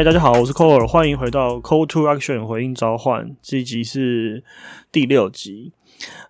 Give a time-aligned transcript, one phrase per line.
[0.00, 4.42] 嗨，大家好，我是 Cole，欢迎回到 Call to Action 回应召唤，这一集是
[4.90, 5.72] 第六集。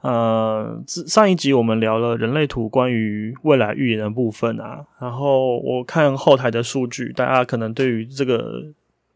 [0.01, 8.61] 呃，上一集我们聊了人类图关于未来预言的部分啊，然后我看后台的数据，大家可能对于这个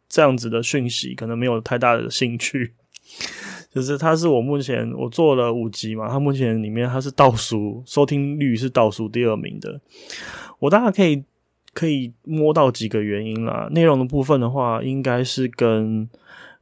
[0.08, 2.74] 这样子的讯息可能没有太大的兴趣。
[3.74, 9.80] 就是它是我目前我做了五集嘛，它目前里面它是倒数收听率是倒数第二名的，
[10.60, 11.24] 我大概可以。
[11.74, 13.68] 可以摸到几个原因啦。
[13.72, 16.08] 内容的部分的话，应该是跟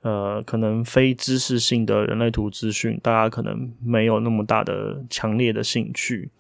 [0.01, 6.31] 呃，可能非知识性的人类图资讯，大家可能没有那么大的强烈的兴趣。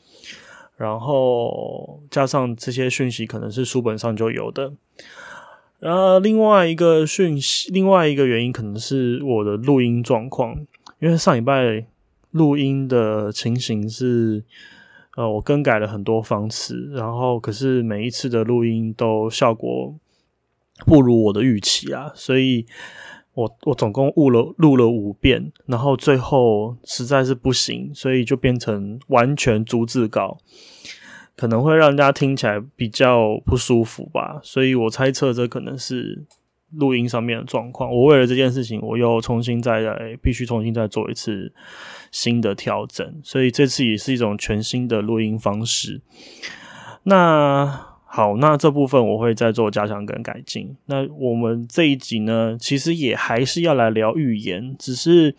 [0.77, 4.73] 然后加上这些讯息可能是书本上就有的。
[5.79, 10.57] 然后另外一个讯息，另外一个原因可能是我的录音状况，
[10.98, 11.84] 因为上礼拜
[12.31, 14.43] 录音的情形是。
[15.17, 19.95] 呃，我更改了很多方式，然后可是每一次的录音都效果
[20.87, 22.67] 不如我的预期啊，所以
[23.35, 30.39] 我我总共录了录了五遍，然后最后实在是不行，所以就变成完全逐字稿，
[31.37, 36.25] 可能会让人家听起来比较不舒服吧，所以我猜测这可能是。
[36.75, 41.53] 录音上面的状况，我为了这件事情，我又重新再来，必须重新再做一次
[42.11, 46.00] 新的调整，所以这次也是一种全新的录音方式。
[47.05, 50.77] 那好，那这部分我会再做加强跟改进。
[50.87, 55.34] 那我们这一集呢，其实也还是要来聊预言，只是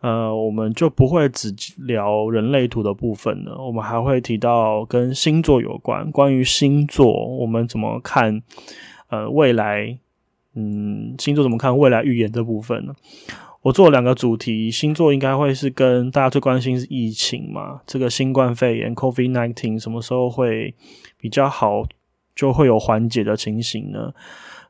[0.00, 8.42] 呃，我们就不会只聊人类图的部分了，我们还会提到跟星座有关，关于星座我们怎么看，
[9.08, 9.98] 呃，未来。
[10.60, 12.92] 嗯，星座怎么看未来预言这部分呢？
[13.62, 20.74] 我做了两个主题，星座应该会是跟大家最关心是疫情嘛，这个新冠肺炎 （COVID nineteen） 什么时候会
[21.20, 21.84] 比较好，
[22.34, 24.12] 就会有缓解的情形呢？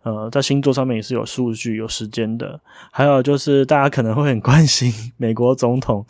[0.02, 2.60] 呃，在星座上面也是有数据、有时间的。
[2.92, 6.04] 还有就是大家可能会很关心 美国总统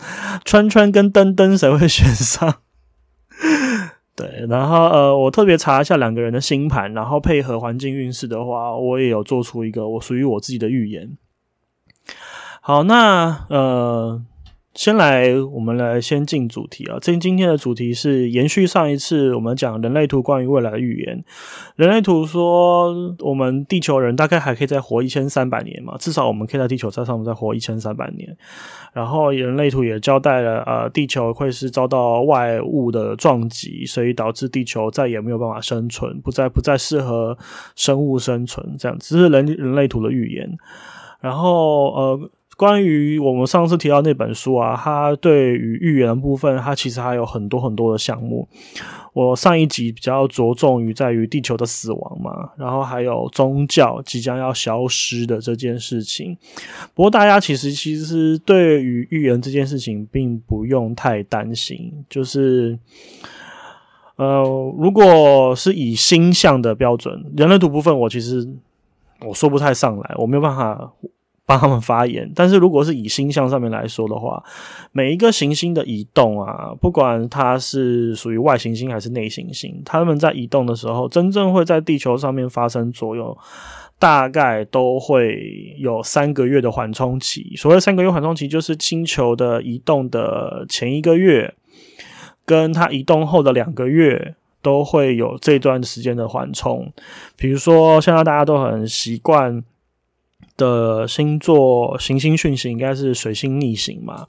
[0.44, 2.56] 川川跟登登谁会选上。
[4.18, 11.16] 对，然后呃，我特别查一下两个人的星盘，然后配合环境运势的话，我也有做出一个我属于我自己的预言。
[12.60, 14.22] 好，那呃。
[14.78, 16.98] 先来，我们来先进主题啊。
[17.02, 21.24] 今今天的主题是延续上一次我们讲人类图关于未来的预言。
[21.74, 28.36] 人类图说，我们地球人大概还可以再活一千三百年嘛，至少我们可以在地球上面再活一千三百年。
[28.92, 37.36] 然后人类图也交代了，呃，地球会是遭到外物的撞击，所以导致地球再也没有办法生存，不再不再适合
[37.74, 38.76] 生物生存。
[38.78, 40.56] 这样，这是人人类图的预言。
[41.20, 42.30] 然后，呃。
[42.58, 48.48] 关于我们上次提到那本书啊，它对于预言的部分，它其实还有很多很多的项目。
[49.12, 56.36] 我上一集比较着重于在于地球的死亡嘛，然后还有宗教即将要消失的这件事情。
[56.96, 62.76] 不过大家其实其实对于预言这件事情并不用太担心，就是
[64.16, 64.42] 呃，
[64.76, 68.48] 如果是以星象的标准，人类图部分，我其实
[69.24, 70.92] 我说不太上来，我没有办法。
[71.48, 74.44] 帮他们发言，但是如果是以星象上面来说的话，
[74.92, 83.34] 每一个行星的移动啊，不管它是属于外行星还是内行星，它们在移动的时候，真正会在地球上面发生作用，
[83.98, 87.54] 大概都会有三个月的缓冲期。
[87.56, 91.54] 所谓三个月缓冲期，就是星球的移动的前一个月，
[92.44, 96.92] 跟它移动后的两个月，都会有这段时间的缓冲。
[97.38, 99.64] 比如说，现在大家都很习惯。
[100.58, 104.26] 的星座行星讯息应该是水星逆行嘛？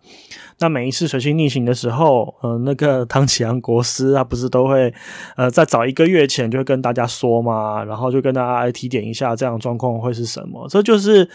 [0.60, 4.94] 那每一次水星逆行的时候，呃，那个唐启阳国师他不是都会
[5.36, 10.68] 呃在早一个月前就会跟大家说嘛，然后就跟大家来提点一下这样状况会是什么？
[10.70, 11.30] 这就是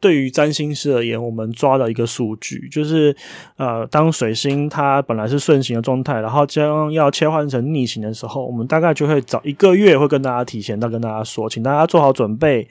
[0.00, 3.14] 对于占星师而言，我们抓的一个数据，就是
[3.56, 12.66] 呃，当水星它本来是顺行的状态，然后将要切换成逆行的时候，我们大概就会早一个月会跟大家提前到跟大家说，请大家做好准备。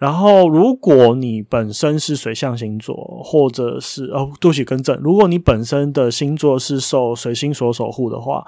[0.00, 8.42] 然后，如果你本身是水象星座，或者是哦，多起更正，如果你本身的星座是受水星所守护的话，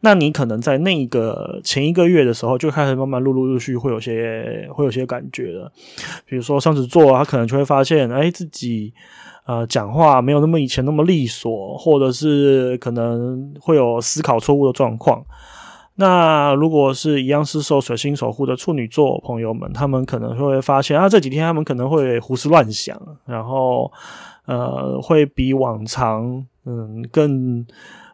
[0.00, 5.70] 那你可能在那个前一个月的时候，就开始慢慢陆陆续续会有些会有些感觉了。
[6.24, 8.94] 比如说双子座，他可能就会发现，哎，自己
[9.44, 15.22] 呃讲话没有那么以前那么利索，或者是可能会有思考错误的状况。
[15.96, 23.92] 那如果是一样是受水星守护的处女座朋友们，他们可能会发现啊，这几天他们可能会胡思乱想，然后
[24.46, 27.64] 呃，会比往常嗯更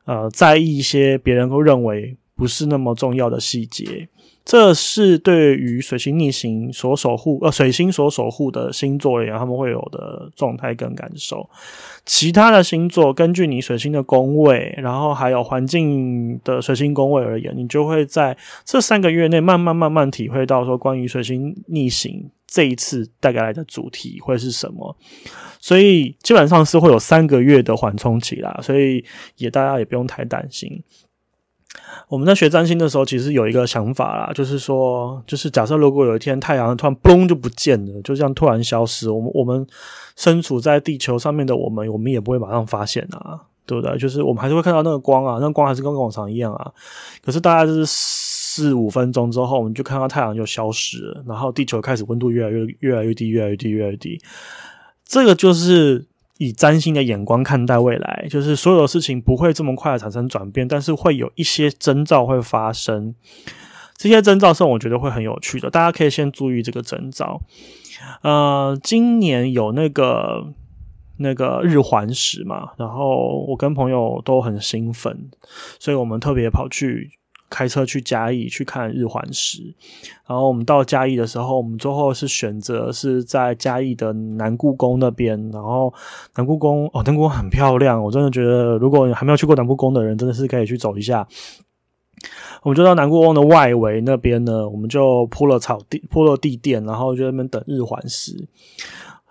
[0.05, 4.09] 呃在意一些别人都认为不是那么重要的细节。
[4.51, 11.49] 这是对于水星逆行所守护呃水星所守护的星座而言，他们会有的状态跟感受。
[12.05, 24.97] 其他的星座根据你水星的宫位，然后还有环境的水星宫位而言，你就会在这三个月内慢慢慢慢体会到说关于水星逆行这一次带来的主题会是什么。
[25.61, 29.05] 所以基本上是会有三个月的缓冲期啦，所以
[29.37, 30.83] 也大家也不用太担心。
[32.09, 39.65] 我们在学占星的时候，其实有一个想法啦，就是说，就是假设如果有一天太阳突然嘣就不见了，就这样突然消失，我们我们
[40.17, 43.97] 身处在地球上面的我们，我们也不会马上发现啊，对不对？
[43.99, 46.73] 就是我们还是会看到那个光啊，那光还是跟往常一样啊。
[47.25, 54.21] 可是大概是四五分钟之后，我们就看到太阳就消失了，然后地球开始温度越来越越来越低，越来越低，越来越低。
[55.05, 56.07] 这个就是
[56.41, 63.15] 以占星的眼光看待未来，就是所有的事情不会这么快的产生转变，但是会有一些征兆会发生。
[63.99, 67.43] 这些征兆是我觉得会很有趣的，大家可以先注意这个征兆。
[68.23, 70.47] 呃，今年有那个
[71.19, 75.31] 那个日环食嘛，然后我跟朋友都很兴奋，
[75.79, 77.20] 所以我们特别跑去。
[77.51, 79.75] 开车去嘉义去看日环食，
[80.25, 85.37] 然后我们到嘉义的时候，我们最后是选择是在嘉义的南故宫那边。
[85.51, 85.93] 然后
[86.37, 91.27] 南故宫哦，南故宫很漂亮，我真的觉得如果还没有去过南故宫的人，真的是可以去走一下。
[92.63, 98.47] 我们就到南故宫的外围那边呢，我们就铺了草地，铺了地垫，然后就在那边等日环食，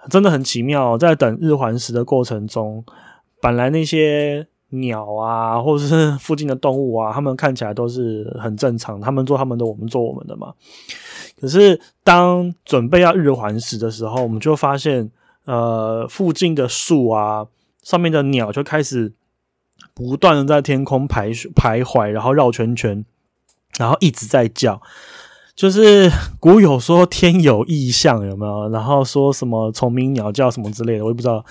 [0.10, 0.98] 真的很奇妙。
[0.98, 2.84] 在等日环食的过程中，
[3.42, 4.49] 本来那些。
[4.70, 10.54] 鸟啊，或者是附近的动物啊，他们看起来都是很正常，他们做他们的，我们做我们的嘛。
[11.40, 15.10] 可是当准备要日环食的时候，我们就发现，
[15.46, 17.48] 呃，附近的树啊，
[17.82, 19.14] 上面的鸟就开始
[19.94, 23.04] 不断的在天空徘徘徊，然后绕圈圈，
[23.78, 24.82] 然后一直在叫。
[25.56, 28.70] 就是古有说天有异象，有没有？
[28.70, 31.44] 然后说什么虫鸣鸟叫什么之类的，我也不知道。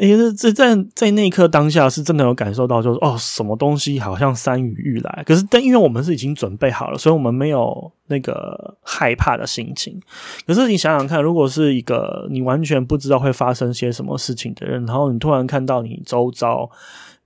[0.00, 5.22] 诶，这在在那一刻当下是真的有感受到，就是哦，什么东西好像山雨欲来。
[5.26, 10.00] 可是，但因为我们是已经准备好了，所以我们没有那个害怕的心情。
[10.46, 16.70] 可是你想想看，如果是一个你完全不知道会发生些什么事情的人，然后你突然看到你周遭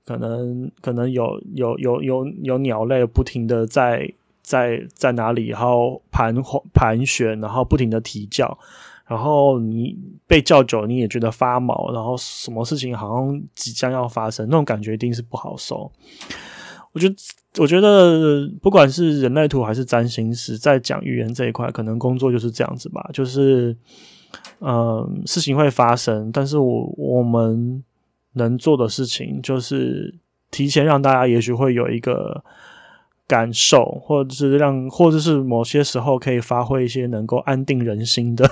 [0.05, 4.12] 可能可能有有有有有鸟类不停的在
[4.43, 6.35] 在在哪里，然后盘
[6.73, 8.59] 盘旋，然后不停的啼叫。
[9.06, 15.93] 然后你被叫久，你也觉得发毛，然后什么事情好像即将要发生，那种感觉一定是不好受。
[16.93, 17.15] 我觉得，
[17.59, 23.11] 我觉得不管是人类图还是占星师，在讲语言这一块，可能工作就是这样子吧。
[23.12, 23.77] 就是，
[24.61, 27.83] 嗯，事情会发生，但是我我们
[28.35, 30.15] 能做的事情，就是
[30.50, 32.43] 提前让大家也许会有一个
[33.27, 38.49] 感受，或者是让，或者是某些时候可以发挥一些能够安定人心的。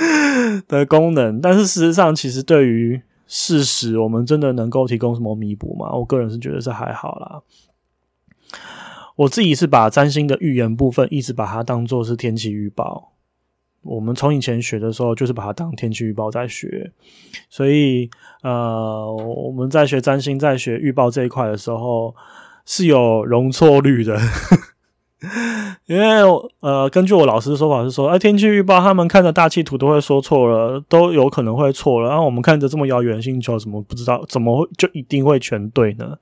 [0.68, 5.92] 的功能，但是事实上，其实对于事实，我们真的能够提供什么弥补吗？
[5.92, 7.42] 我个人是觉得是还好啦。
[9.16, 13.12] 我自己是把占星的预言部分，一直把它当做是天气预报。
[13.82, 16.92] 我们从以前学的时候，就是把它当天气预报在学。
[17.48, 18.10] 所以，
[18.42, 22.14] 呃，我们在学占星、在学预报这一块的时候，
[22.66, 24.18] 是有容错率的。
[25.86, 26.04] 因为
[26.60, 32.08] 呃，根据我老师的说法是说，哎，天气预报他们看着大气图都会说错了，都有可能会错了。
[32.10, 36.18] 然后我们看着这么遥远的星球，怎么不知道怎么就一定会全对呢？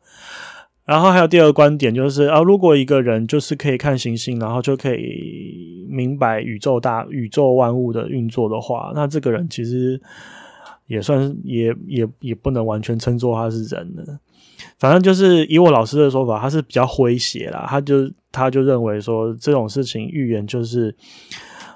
[0.85, 10.01] 然后还有第二个观点就是啊，如果一个人就是可以看行星，然后就可以明白宇宙大宇宙万物的运作的话，那这个人其实
[10.87, 14.21] 也算也也也不能完全称作他是人了。
[14.79, 20.95] 反正就是以我老师的说法，他是比较诙谐啦，他就他就认为说这种事情预言就是。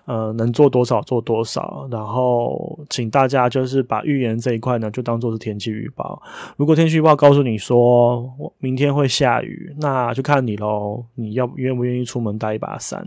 [0.09, 6.23] 呃，能做多少做多少，然后请大家就是把预言这一块呢，就当做是天气预报。
[6.57, 8.27] 如果天气预报告诉你说
[8.59, 13.07] 明天会下雨，那就看你喽，你要愿不愿意出门带一把伞？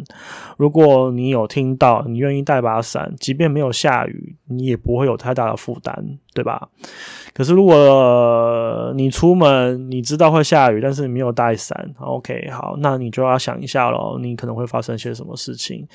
[0.58, 6.70] 如果你有听到，你愿意带把伞，即便没有下雨，你也不会有太大的负担，对吧？
[7.34, 15.88] 可是如果你出门，你知道会下雨，但是你没有带伞，OK，好，那你就要想一下喽，你可能会发生些什么事情。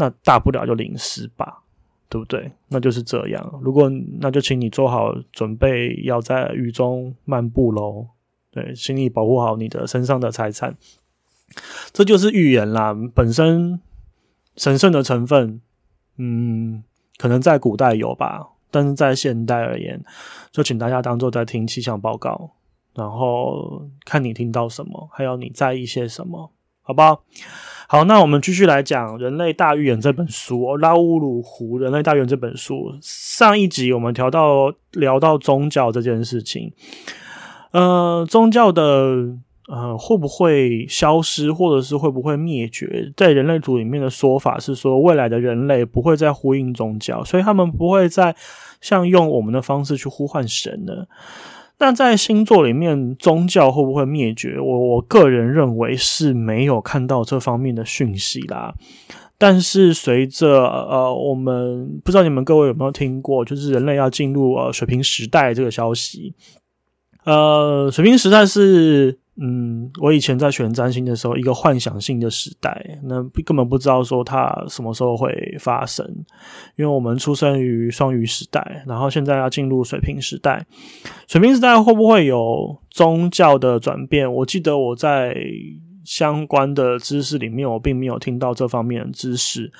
[0.00, 1.62] 那大不了就淋湿吧，
[2.08, 2.52] 对不对？
[2.68, 3.60] 那就是这样。
[3.60, 3.90] 如果
[4.20, 8.06] 那就请你做好准备，要在雨中漫步喽。
[8.52, 10.76] 对，请你保护好你的身上的财产。
[11.92, 13.80] 这就是预言啦，本身
[14.56, 15.60] 神圣的成分，
[16.16, 16.84] 嗯，
[17.16, 20.00] 可能在古代有吧，但是在现代而言，
[20.52, 22.52] 就请大家当做在听气象报告，
[22.94, 26.52] 然后看你听到什么，还有你在意些什么。
[26.88, 27.22] 好不好？
[27.86, 32.94] 好，那我们继续来讲《人类大预言》这本书，《拉乌鲁湖人类大预言》这本书。
[33.02, 36.72] 上一集我们聊到聊到宗教这件事情，
[37.72, 38.82] 呃，宗教的
[39.68, 43.12] 呃会不会消失，或者是会不会灭绝？
[43.14, 48.34] 在人类组里面的说法是说，未来的人类不会再呼应宗教，所以他们不会再
[48.80, 51.06] 像用我们的方式去呼唤神了。
[51.78, 54.58] 那在星座里面，宗教会不会灭绝？
[54.58, 58.74] 我我个人认为是没有看到这方面的讯息啦。
[59.38, 66.34] 但是随着呃，我们不知道你们各位有没有听过，就是人类要进入呃水平时代这个消息。
[67.24, 69.18] 呃，水平时代是。
[69.40, 76.04] 嗯，我以前在选占星的时候，一个幻想性的时代，那根本不知道说它什么时候会发生，
[76.74, 80.66] 因为我们出生于双鱼时代，然后现在要进入水瓶时代，
[81.28, 84.32] 水瓶时代会不会有宗教的转变？
[84.34, 85.36] 我记得我在
[86.04, 89.70] 相关的知识里面，我并没有听到这方面的知识，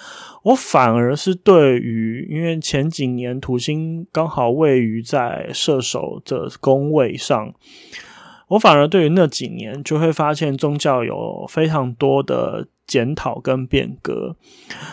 [0.45, 7.53] 我反而是对于，因为前几年土星刚好位于在射手的宫位上。
[8.49, 14.35] 我反而对于那几年就会发现宗教有非常多的检讨跟变革。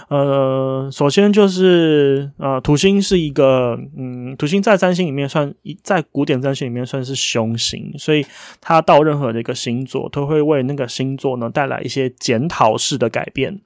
[0.09, 8.25] 呃，首先就是呃，土星是一个嗯，土星在占星里面算一，在古典占星里面算是凶星，所以
[8.59, 13.61] 它到任何的一个星座都会为那个星座呢带来一些检讨式的改变。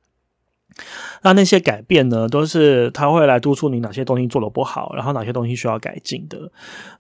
[1.22, 6.52] 那那些改变呢，都是他会来督促你哪些东西做的不好，然后哪些东西需要改进的。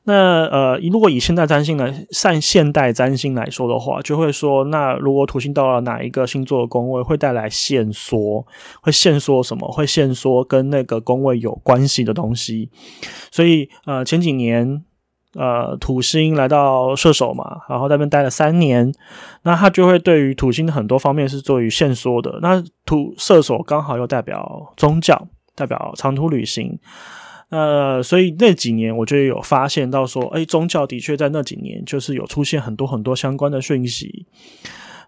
[0.03, 8.45] 那呃，如果以现代占星来算现代占星来说的话，就会说，那如果土星到了哪一个星座的宫位，会带来线缩，
[8.81, 9.71] 会线缩什么？
[9.71, 12.69] 会线缩跟那个宫位有关系的东西。
[13.31, 14.83] 所以呃，前几年。
[15.35, 18.91] 呃，土星来到射手嘛，然后在那边待了三年，
[19.43, 22.39] 那他就会对于土星的很多方面是做于限缩的。
[22.41, 26.79] 那土射手刚好又代表宗教，代表长途旅行，
[27.49, 34.25] 呃，所以那几年我就有发现到说，哎，宗教的确在那几年就是有出现很多很多相关的讯息。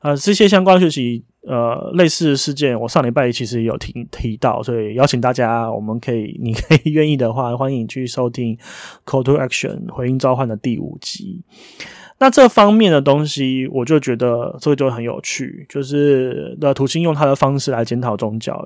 [0.01, 8.55] 呃，这些相关讯息，呃，类似的事件，我上礼拜其实有提提到，所以邀请大家，我们可以，你可以 愿意的话，欢迎去收听
[9.05, 11.43] 《Call to Action》回应召唤的第五集。
[12.19, 18.63] 那这方面的东西，我就觉得这个就很有趣，就是那土星用他的方式来检讨宗教。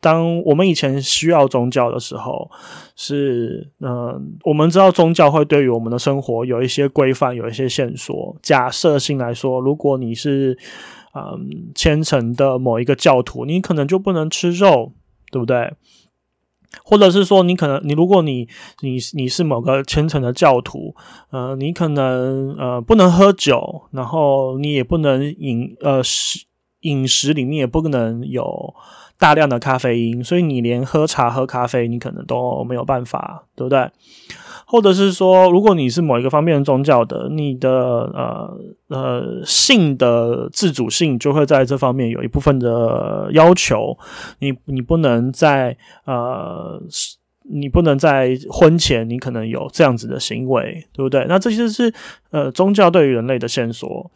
[0.00, 2.48] 当我们以前需要宗教的时候，
[2.94, 8.36] 是嗯，我们知道宗教会对于我们的生活有一些规范，有一些线索。
[8.42, 10.56] 假设性来说，如果你是
[11.14, 14.92] 嗯虔诚的某一个教徒，你可能就不能吃肉，
[15.30, 15.74] 对不对？
[16.84, 18.48] 或者是说，你可能你如果你
[18.80, 20.94] 你你是某个虔诚的教徒，
[21.30, 26.46] 呃，你可能呃不能喝酒，然后你也不能饮呃食
[26.80, 28.74] 饮食里面也不能有。
[29.20, 33.90] 大量的咖啡因，所以你连喝茶、喝咖啡，你可能都没有办法，对不对？
[34.70, 38.58] 或者是说，如果你是某一个方面的宗教的，你的呃
[38.88, 43.96] 呃性的自主性就会在这方面有一部分的要求。
[44.40, 46.78] 你你不能在呃，
[47.50, 51.24] 你不能在婚前你可能有这样子的行为，对不对？
[51.26, 51.90] 那这些是
[52.30, 54.10] 呃宗教对于人类的线索。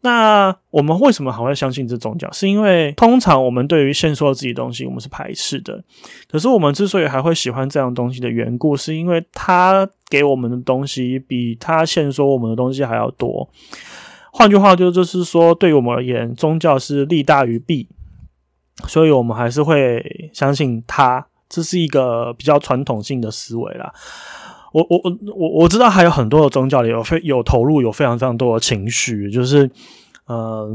[0.00, 2.30] 那我们为什么还会相信这宗教？
[2.32, 5.82] 是因为通常我们对于现说自己东西，我们是排斥的。
[6.30, 13.48] 可是我们之所以还会喜欢这样东西的缘故，是因为他给我们的东西比他现说我们的东西还要多。
[14.30, 17.88] 换句话就就是说，对于我们而言，宗教是利大于弊，
[18.86, 21.26] 所以我们还是会相信他。
[21.48, 23.90] 这是一个比较传统性的思维啦。
[24.72, 29.70] 我我我我我知道还有很多的宗教里有非有投入有非常非常多的情绪，就是
[30.26, 30.70] 呃，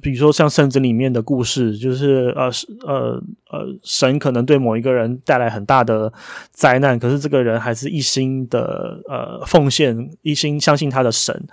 [0.00, 2.50] 比如说像圣经里面的故事，就是呃
[2.86, 6.12] 呃呃，神可能对某一个人带来很大的
[6.50, 11.46] 灾难，可是这个人还是一心的呃奉献，一心相信他的神。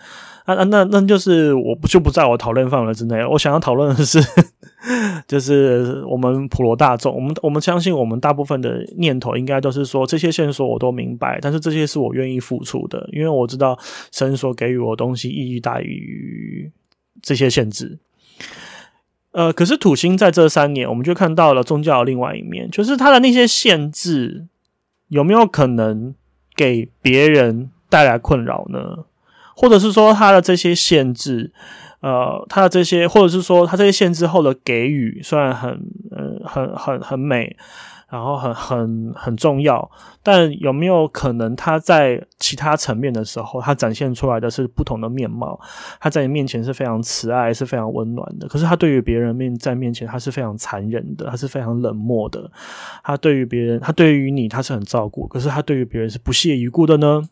[0.48, 3.26] 啊啊，那那就是我不就不在我讨论范围之内。
[3.26, 4.18] 我想要讨论的是，
[5.28, 13.78] 就是我们普罗大众，我们我们相信我们大部分的念头应该都是说，这些线索我都明白，但是这些是我愿意付出的，因为我知道
[14.14, 16.72] 神所给予我东西意义大于
[17.22, 18.00] 这些限制。
[19.34, 24.48] 呃，可是土星在这三年，我们就看到了宗教的另外一面，就是它的那些限制
[25.10, 26.16] 有没有可能
[26.56, 29.04] 给别人带来困扰呢？
[29.58, 31.52] 或者是说他的这些限制，
[32.02, 35.72] 呃，他的这些，或者是说他这些限制后的给予，虽然很，
[36.12, 37.58] 呃，很很很美，
[38.08, 39.90] 然后很很很重要，
[40.22, 45.60] 但有没有可能他在其他层面的时候，他展现出来的是不同的面貌？
[46.00, 52.52] 他在你面前是非常慈爱，是非常温暖的，可是他对于别人面在面前，他是非常残忍的，他是非常冷漠的。
[53.04, 57.24] 他对于别人，他对于你，他是很照顾，可是他对于别人是不屑一顾的呢？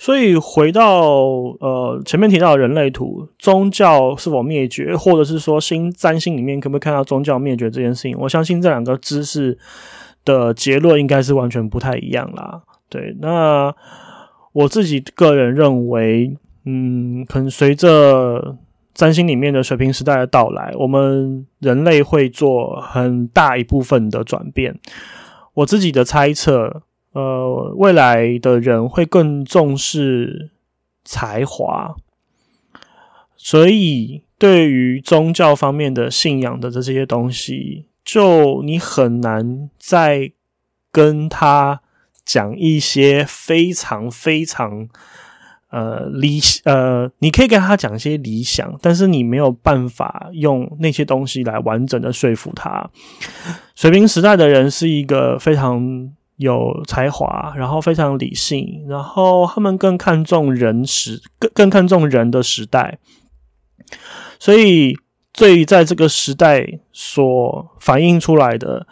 [0.00, 1.24] 所以回到
[1.58, 8.16] 呃前面提到的人类图，宗教是否灭绝，或者是说新占星里面可不可以看到宗教灭绝这件事情？
[8.16, 9.58] 我相信这两个知识
[10.24, 12.62] 的结论应该是完全不太一样啦。
[12.88, 13.74] 对，那
[14.52, 18.56] 我自己个人认为，嗯，可能随着
[18.94, 24.78] 占星里面的水平时代的到来，我们人类会做很大一部分的转变。
[25.54, 26.82] 我自己的猜测。
[27.12, 30.50] 呃，未来的人会更重视
[31.04, 31.96] 才华，
[33.34, 40.30] 所以对于宗教方面的信仰的这些东西，就你很难再
[40.92, 41.80] 跟他
[42.26, 44.86] 讲一些非常非常
[45.70, 52.90] 呃理呃，你可以跟他讲一些理想，但是你没有办法用那些东西来完整的说服他。
[53.74, 56.12] 水平时代的人是一个非常。
[56.38, 62.98] 有才华，然后非常理性，然后他们更看重人时，更更看重人的时代，
[64.40, 64.96] 所以
[65.32, 68.88] 最在这个时代所反映出来的，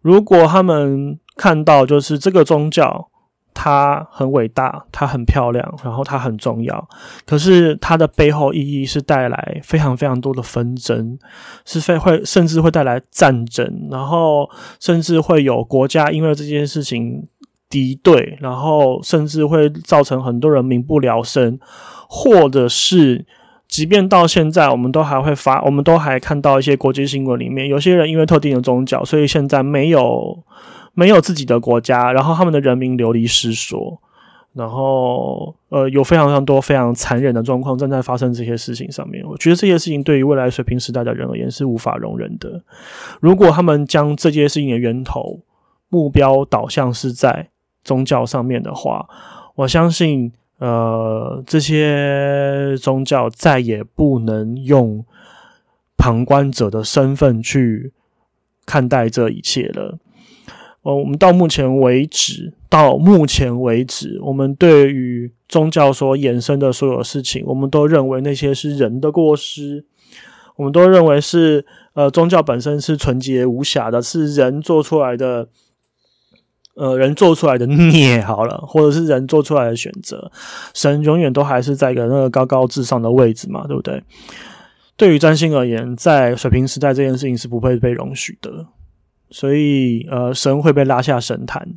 [0.00, 3.09] 如果他们看到就是这个宗教。
[3.52, 6.88] 它很伟大，它很漂亮，然后它很重要。
[7.26, 11.18] 可是它的背后意义是带来非常非常多的纷争，
[11.64, 17.26] 是非会甚至会带来战争，然后甚至会有国家因为这件事情
[17.68, 21.58] 敌对，然后甚至会造成很多人民不聊生，
[22.08, 23.26] 或者是
[23.68, 30.42] 即便到现在，我们都还会发，我们都还看到一些国际新闻里面，有些人因为特定的宗教，所以现在没有。
[31.00, 33.98] 没有自己的国家，然后他们的人民流离失所，
[34.52, 39.24] 然后呃，有非常非常多非常残忍的状况正在发生这些事情上面。
[39.26, 42.62] 我觉得这些事情对于未来水平时代的人而言是无法容忍的。
[43.18, 45.40] 如果他们将这件事情的源头
[45.88, 47.48] 目标导向是在
[47.82, 49.08] 宗教上面的话，
[49.54, 55.02] 我相信呃，这些宗教再也不能用
[55.96, 57.94] 旁观者的身份去
[58.66, 59.98] 看待这一切了。
[60.82, 69.84] 哦，我们到目前为止，到目前为止，我们对于宗教所衍生的所有事情，我们都认为那些是人的过失，
[70.56, 75.48] 我们都认为是呃，宗教本身是纯洁无瑕的，是人做出来的，
[76.76, 80.32] 呃，人做出来的孽好了，或者是人做出来的选择，
[80.72, 84.02] 神永远都还是在一个那个高高至上的位置嘛，对不对？
[84.96, 88.66] 对于占星而言，在水平时代，这件事情是不会被容许的。
[89.30, 91.74] 所以，呃，神会被拉下神坛，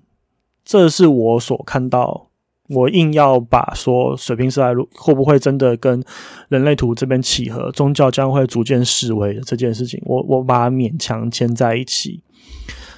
[0.65, 2.29] 这是我所看到。
[2.69, 6.01] 我硬要把说水平时代会不会真的跟
[6.47, 12.23] 人类图这边契合，宗教将会逐渐式微的这件事情，我我把它勉强牵在一起。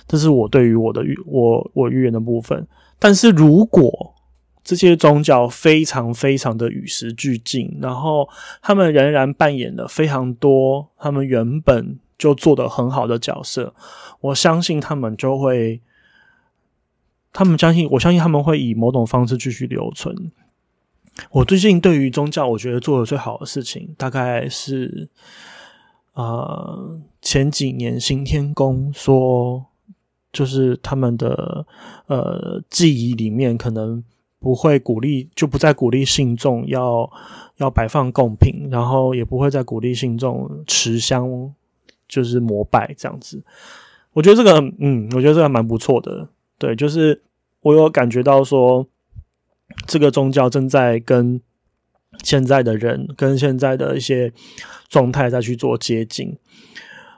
[0.08, 2.66] 这是我对于我的预我我预言的部分。
[3.00, 4.14] 但是如果
[4.64, 8.30] 这些宗教非常非常的与时俱进，然后
[8.62, 12.00] 他们仍然扮演了非常多他们原本。
[12.18, 13.74] 就做的很好的角色，
[14.22, 15.82] 我相信他们就会，
[17.34, 20.32] 他们相信，我相信他们会以某种方式继续留存。
[21.32, 25.10] 我最近对于宗教，我觉得做的最好的事情，大概是，
[26.14, 29.66] 呃，前几年新天宫说，
[30.32, 31.66] 就是他们的
[32.08, 34.04] 呃记忆里面可能
[34.40, 37.10] 不会鼓励，就不再鼓励信众要
[37.58, 41.54] 要摆放贡品，然后也不会再鼓励信众持香。
[42.08, 43.44] 就是膜拜这样子，
[44.14, 46.30] 我觉得这个，嗯，我觉得这个蛮不错的。
[46.58, 47.22] 对，就是
[47.62, 48.88] 我有感觉到说，
[49.88, 51.42] 这个宗教正在跟
[52.24, 54.32] 现在的人、跟现在的一些
[54.88, 56.38] 状态再去做接近。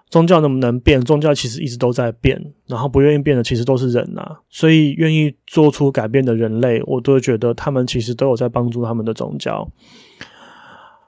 [0.09, 1.01] 宗教能不能变？
[1.01, 4.37] 宗教其实一直都在变，然后不愿意变的其实都是人呐。
[4.49, 9.69] 所以愿意做出改变的人类，我都会觉得他们其实都有在帮助他们的宗教。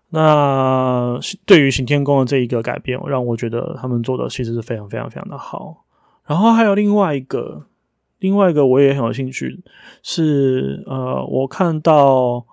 [0.09, 0.19] 那
[1.45, 5.85] 对于行天宫的这一个改变，让我觉得他们做的其实是非常非常非常的好。
[6.25, 7.65] 然后还有另外一个，
[8.19, 9.61] 另外一个我也很有兴趣，
[10.03, 12.45] 是呃，我看到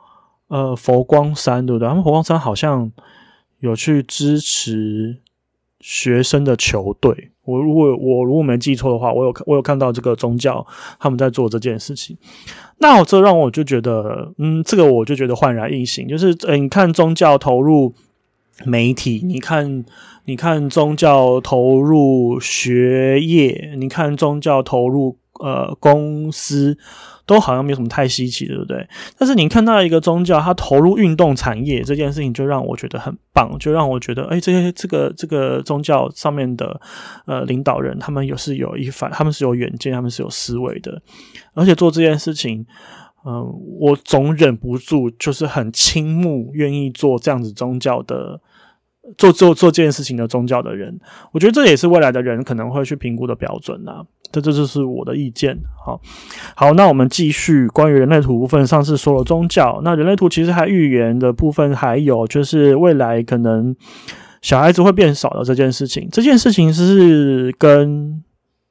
[0.48, 1.88] 呃佛光山对不对？
[1.88, 2.90] 他们佛光山好像
[3.60, 5.18] 有去支持
[5.80, 7.32] 学生的球队。
[7.44, 10.66] 我如果我如果没记错的话，我有我有看到这个宗教
[10.98, 12.16] 他们在做这件事情。
[12.78, 16.08] 那这让我就觉得，嗯，这个我就觉得焕然一新。
[16.08, 17.94] 就是，呃，你看宗教投入
[18.64, 19.84] 媒体，你看，
[20.24, 26.78] 你看宗教投入学业，你看宗教投入呃公司。
[27.28, 28.88] 都好像没有什么太稀奇，对不对？
[29.18, 36.80] 但是你看到一个宗教，它投入运动产业这件事情，就让我觉得很棒，就让我觉得，哎，这些这个这个宗教上面的
[37.26, 41.02] 呃领导人，他们有是有一番，他们是有远见，他们是有思维的，
[41.54, 42.64] 而且做这件事情，
[43.26, 48.40] 嗯，我总忍不住就是很倾慕，愿意做这样子宗教的。
[49.16, 50.98] 做做做这件事情的宗教的人，
[51.30, 54.04] 我觉得这也是未来的人可能会去评估的标准呐。
[54.32, 55.56] 这这就是我的意见。
[55.80, 56.00] 好，
[56.56, 58.66] 好，那我们继续关于人类图部分。
[58.66, 63.76] 上次说了宗教，那人类图其实还预言的部分还有就是未来可能
[64.42, 66.08] 小孩子会变少的这件事情。
[66.10, 68.24] 这件事情是跟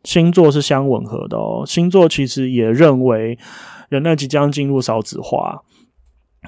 [0.04, 1.64] 星座是相吻合的哦。
[1.66, 3.40] 星座其实也认为
[3.96, 5.64] 人类即将进入少子化。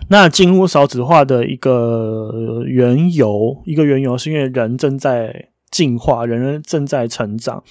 [0.09, 7.63] 那进入少子化的一个缘由，一个缘由是因为人正在进化，人正在成长，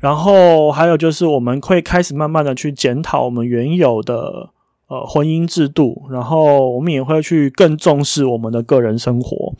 [0.00, 4.50] 然后还有就是我们会开始慢慢的去检讨我们原有的
[4.88, 9.54] 呃婚姻制度，然后我们也会去更重视我们的个人生活。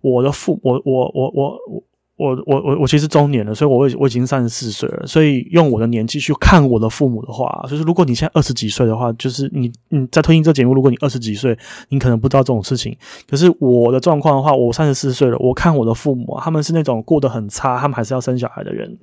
[0.00, 1.82] 我的父，我我我我
[2.18, 2.44] 我。
[2.46, 5.06] 我我我其实中年了，所以我我已经三十四岁了。
[5.06, 11.56] 所以用我的年纪去看我的父母的话，就是如果你现在二十几岁的话，就是你你在推进这节目，如果你二十几岁，
[11.90, 12.96] 你可能不知道这种事情。
[13.28, 18.98] 可是我的状况的话，我三十四岁了，我看我的父母，他们是那种过得很差，他们还是要生小孩的人。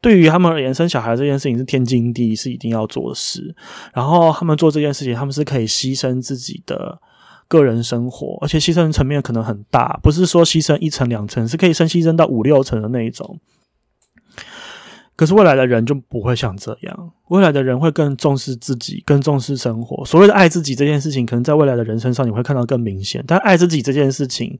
[0.00, 3.54] 对于他们而言，生小孩这件事情是天经地义，是一定要做的事。
[3.92, 6.98] 然后他们做这件事情，他们是可以牺牲自己的。
[7.48, 13.38] 个人生活，而且牺牲层面可能很大，不是说牺牲一层两层，是可以升牺牲到五六层的那一种。
[15.16, 20.04] 可是未来的人就不会像这样，未来的人会更重视自己，更重视生活。
[20.04, 23.22] 所谓的爱自己这件事情，可能在未来的人身上你会看到更明显。
[23.24, 24.58] 但爱自己这件事情，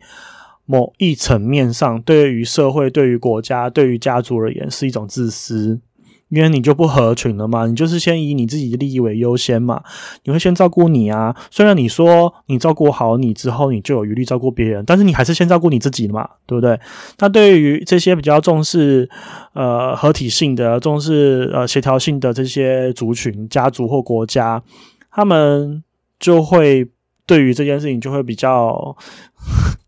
[0.64, 5.80] 某一层面上，对于社会、对于国家、对于家族而言，是一种自私。
[6.28, 9.82] 因为你就不合群了嘛，你就是先以你自己的利益为优先嘛，
[10.24, 11.34] 你会先照顾你啊。
[11.50, 16.78] 虽然你说你照顾好你之后，你就有余力照顾别人，但是你还是先照顾你自己嘛，对不对？
[17.18, 19.08] 那对于这些比较重视
[19.52, 24.62] 呃合体性的、重视呃协调性的这些族群、家族或国家，
[25.10, 25.84] 他们
[26.18, 26.88] 就会
[27.26, 28.96] 对于这件事情就会比较。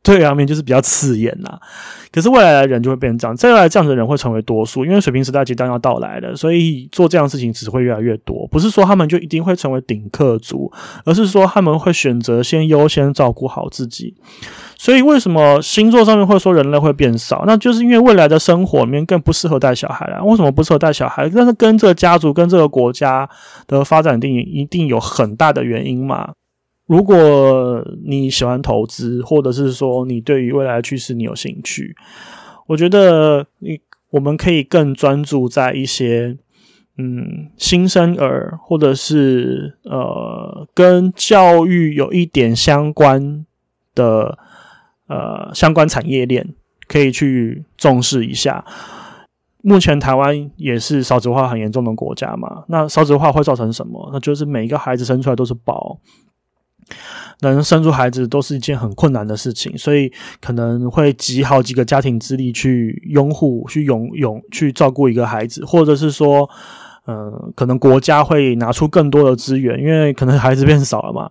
[0.06, 1.58] 对方面就是比较刺眼呐，
[2.12, 8.46] 可是未来的人就会变成这样，再来这样的人会成为多数，因为水平时代即将要到来了，所以做这样的事情只会越来越多。
[8.46, 10.72] 不是说他们就一定会成为顶客族，
[11.04, 14.14] 而是说他们会选择先优先照顾好自己。
[14.78, 17.42] 所以为什么星座上面会说人类会变少？
[17.44, 20.22] 那就是因为未来的生活里面更不适合带小孩了。
[20.22, 21.28] 为什么不适合带小孩？
[21.34, 23.28] 但是跟这个家族、跟这个国家
[23.66, 26.30] 的发展定义一定有很大的原因嘛。
[26.86, 31.96] 如果你喜欢投资，或者是说你对于未来的趋势你有兴趣，
[32.68, 36.38] 我觉得你我们可以更专注在一些
[36.96, 43.44] 嗯新生儿，或者是呃跟教育有一点相关
[43.94, 44.38] 的
[45.08, 46.54] 呃相关产业链，
[46.86, 48.64] 可以去重视一下。
[49.60, 54.10] 目前台湾也是少子化很严重的国家嘛，那少子化会造成什么？
[54.12, 55.98] 那就是每一个孩子生出来都是宝。
[57.40, 66.48] 能生出孩子都是一件很困难的事情，所以可能会集好几个家庭之力去拥护、去拥拥、去照顾一个孩子，或者是说，
[67.06, 71.30] 嗯，可能国家会拿出更多的资源，因为可能孩子变少了嘛，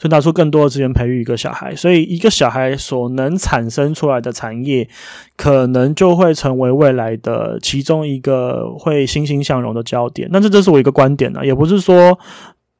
[0.00, 4.88] 所以拿出更多的资源培育一个小孩，所以一个小孩所能产生出来的产业，
[5.36, 10.28] 可能就会成为未来的其中一个会欣欣向荣的焦点。
[10.32, 12.18] 那这这是我一个观点呢，也不是说。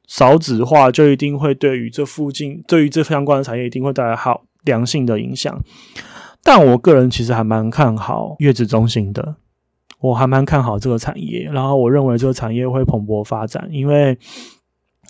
[0.07, 5.61] 少子化就一定会对于这附近、对于这相关的产业一定会带来好良性的影响，
[6.41, 9.35] 但我个人其实还蛮看好月子中心的，
[9.99, 14.17] 我还蛮看好这个产业，然后我认为这个产业会蓬勃发展，因为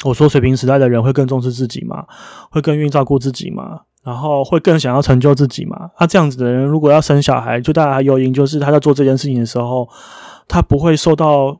[0.03, 2.05] 我说水平时代的人会更重视自己嘛，
[2.49, 9.88] 会更愿意照顾自己嘛，然后会更想要成就自己嘛，那这样子的人如果要生小孩，就带来诱因就是他在做这件事情的时候，
[10.47, 11.60] 他不会受到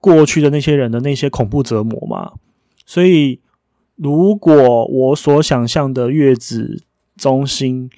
[0.00, 2.32] 过去的那些人的那些恐怖折磨嘛。
[2.88, 3.42] 所以，
[3.96, 6.82] 如果我所想象的月子
[7.18, 7.90] 中心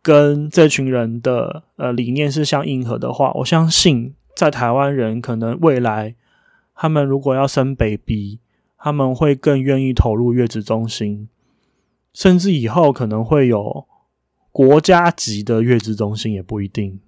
[0.00, 6.14] 跟这群人的呃理念是相应合的话，我相信在台湾人可能未来
[6.74, 8.40] 他们如果要生 baby，
[8.78, 11.28] 他们会更愿意投入月子中心，
[12.14, 13.86] 甚至以后可能会有
[14.50, 16.98] 国家级的月子中心也不一定。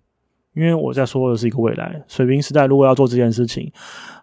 [0.56, 3.70] 因为我在说的是一个未来，水瓶时代如果要做这件事情，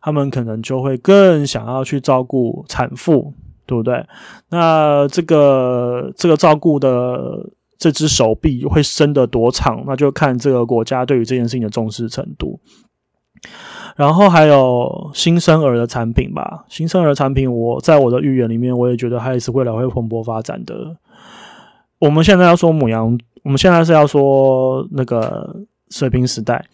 [0.01, 3.31] 他们可能就会更想要去照顾产妇，
[3.67, 4.03] 对不对？
[4.49, 12.59] 那这个这个照顾的这只手臂会伸得多长，那就看这个国家对于这件事情的重视程度。
[13.95, 20.97] 然后还有新生儿的产品吧，新生儿产品，我在我的预言里面，我也觉得它也是未来会蓬勃发展的。
[21.99, 26.65] 我们现在要说母羊，我们现在是要说那个水平时代，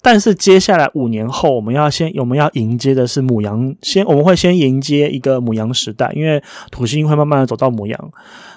[0.00, 8.12] 但是接下来五年后，我们要先我们要迎接的是母羊，先我们会先迎接一个母羊时代，因为土星会慢慢的走到母羊，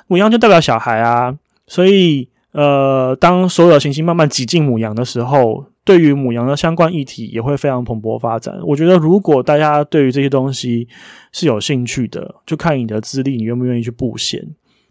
[0.08, 5.65] 母羊就代表小孩啊，所以呃，当所有行星慢慢挤进母羊的时候。
[5.86, 8.58] 对于母羊的相关议题也会非常蓬勃发展。
[8.63, 10.88] 我觉得，如果大家对于这些东西
[11.34, 14.41] 是有兴趣的，就看你的资历，你愿不愿意去布线。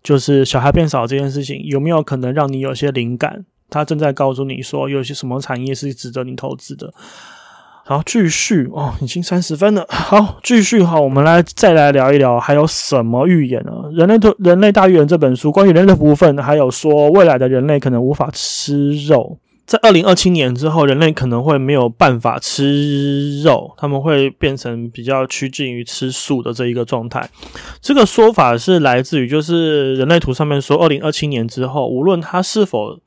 [0.03, 3.47] 就是小孩变少这件事情，有没有可能让你有些灵感？
[3.73, 6.93] 他正在告诉你说，有些什么产业是值得你投资的。
[7.85, 9.85] 然后继续哦，已经三十分了。
[9.89, 13.73] 好，继续好，我们来再来聊一聊，还有什么预言呢？
[13.93, 19.37] 人类的人类大预言这本书关于人类部分，还有说未来的人类可能无法吃肉。
[19.67, 27.29] 在二零二七年之后，人类可能会没有办法吃肉，他们会变成比较趋近于吃素的这一个状态。
[27.81, 32.99] 这个说法是来自于，就是人类图上面说，二零二七年之后，无论他是否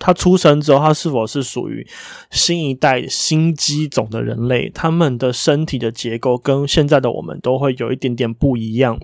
[0.00, 1.86] 他出生之后，他是否是属于
[2.32, 8.98] 新一代新机种的人类，他们的身体的结构跟现在的我们都会有一点点不一样。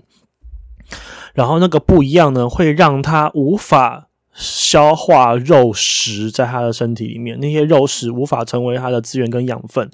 [1.33, 4.03] 然后那个不一样呢，会让他无法。
[4.39, 9.89] 消化肉食在他的身体里面，那些肉食无法成为他的资源跟养分，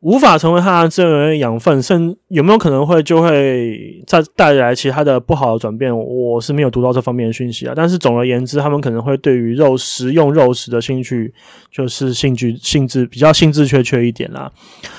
[0.00, 5.94] 无法成为他的资源养分，甚有没有可能会就会再带来其他的不好的转变？
[5.96, 7.74] 我是没有读到这方面的讯息啊。
[7.76, 11.32] 但是总而言之，他们可能会对于肉食用肉食的兴趣
[11.70, 14.50] 就是兴趣性质比较兴致缺缺一点啦，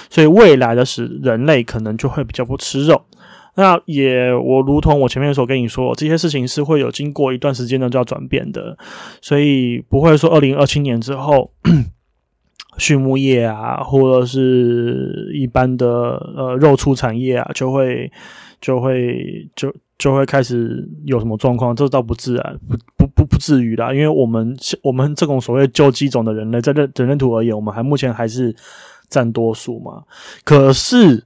[0.09, 3.01] 所以未来的使人类可能就会比较不吃肉。
[3.55, 8.77] 那也，我如同我前面所跟你说，这些事情是会有经过一段时间呢就要转变的，
[9.19, 11.51] 所以不会说二零二七年之后，
[12.77, 15.87] 畜牧业啊，或者是一般的
[16.35, 18.11] 呃肉畜产业啊，就会
[18.59, 28.55] 就会就就会开始有什么状况，这倒不自然，不不不不至于啦，因为我们我们这种所谓旧机种的人类，在人人类图而言，我们还目前还是
[29.09, 30.03] 占多数嘛，
[30.43, 31.23] 可是。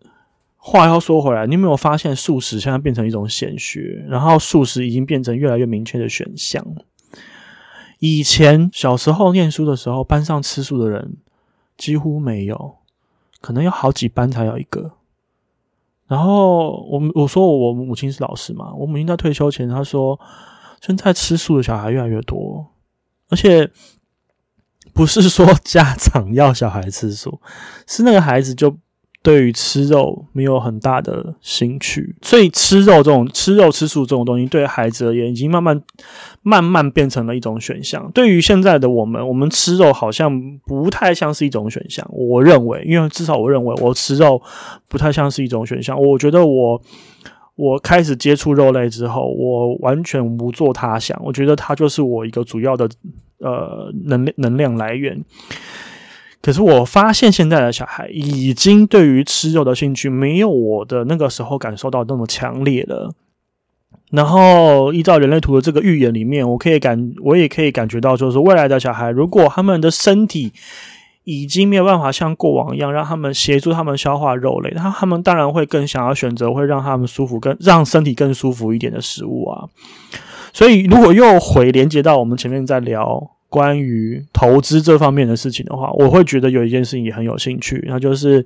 [0.68, 6.66] 话要说回来，你有没有发现素食现在变成一种显学，然后素食已经变成越来越明确的选项。
[8.00, 11.18] 以前小时候念书的时候，班上吃素的人
[11.78, 12.78] 几乎没有，
[13.42, 14.94] 可能要好几班才有一个。
[16.08, 20.20] 然后我我说我母亲是老师嘛，我母亲在退休前她说，
[20.82, 22.68] 现在吃素的小孩越来越多，
[23.30, 23.72] 而且
[24.94, 27.42] 不是说家长要小孩吃素，
[27.88, 28.78] 是那个孩子就。
[29.26, 35.82] 对于吃肉没有很大的兴趣，所以吃肉这种吃肉吃素这种东西，对孩子而言，已经慢慢
[36.44, 38.12] 慢慢变成了一种选项。
[38.14, 42.08] 对于现在的我们，我们吃肉好像不太像是一种选项。
[42.12, 44.40] 我认为，因为至少我认为，我吃肉
[44.88, 46.00] 不太像是一种选项。
[46.00, 46.80] 我觉得我
[47.56, 52.88] 我开始接触肉类之后，我完全不做他想，我觉得它就是我一个主要的
[53.40, 55.20] 呃能能量来源。
[56.46, 63.12] 可是我发现现在的小孩已经对于吃肉的兴趣没有我的那个时候感受到那么强烈了。
[64.12, 70.54] 然后依照人类图的这个预言里面，我可以感，我也可以感觉到，就是未来的小孩，如果他们的身体
[71.24, 79.66] 已经没有办法像过往一样让他们协助他们消化肉类，那他们当然会更想要选择会让他们舒服、更让身体更舒服一点的食物啊。
[80.54, 83.32] 所以如果又回连接到我们前面在聊。
[83.56, 88.46] 关于投资这方面的事情的话，我会觉得有一件事情也很有兴趣，那就是，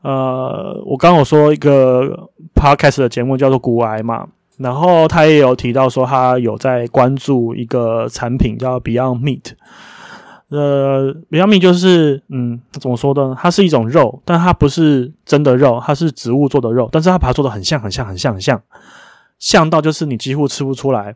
[0.00, 9.52] 呃，我刚有说一个 podcast 的节目叫做《骨癌》嘛，然后他也有提到说他有在关注一个产品叫 Beyond Meat，
[10.48, 13.36] 呃，Beyond Meat 就是嗯，怎么说呢？
[13.38, 18.62] 它是一种肉，但它不是真的肉，它是植物做的肉，但是它把它做的很像，很像，很像，很像，
[19.38, 21.14] 像到就是你几乎吃不出来。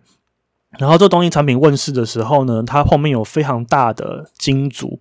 [0.76, 5.00] 然后这东西产品问世的时候呢，它后面有非常大的金主，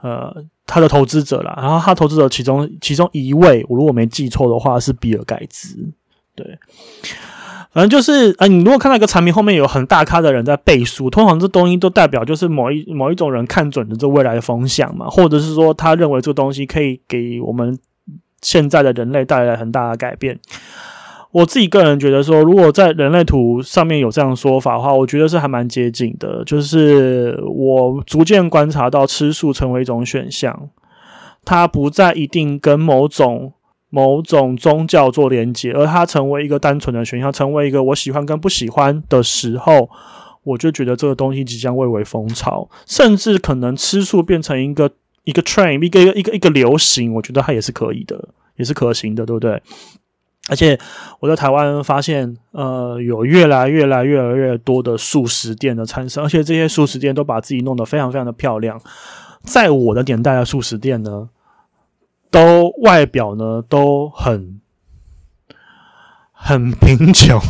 [0.00, 0.34] 呃，
[0.66, 1.54] 他的投资者啦。
[1.58, 5.76] 然后他投资者其中其中一位，我如果没记错的话是比尔盖茨。
[6.34, 6.58] 对，
[7.72, 17.78] 反正就是呃，你如果看到一个产品后面有很大咖的人在背书，通常这东西都代表就是某一某一种人看准了这未来的风向嘛，或者是说他认为这个东西可以给我们
[18.40, 20.40] 现在的人类带来很大的改变。
[21.32, 26.44] 我自己个人觉得说，如果在人类图上面有这样说法的话，我觉得是还蛮接近的。
[26.44, 30.68] 就是我逐渐观察到吃素成为一种选项，
[31.42, 33.54] 它不再一定跟某种
[33.88, 39.88] 某种宗教做连接，而它成为一个单纯的选项，成为一个我喜欢跟不喜欢的时候，
[40.44, 44.90] 我就觉得这个东西即将蔚为风潮，甚至可能吃素变成一个
[45.24, 49.62] 一个 train，一个一个一个一个流行，我觉得它也是可以的，也是可行的，对不对？
[50.48, 50.76] 而且
[51.20, 58.80] 我在台湾发现，呃，有越来越来越来越多的素食店的产生，而且这些素食店都把自己弄得非常非常的漂亮。
[59.44, 61.28] 在我的年代的素食店呢，
[62.28, 64.60] 都外表呢都很
[66.32, 67.40] 很贫穷，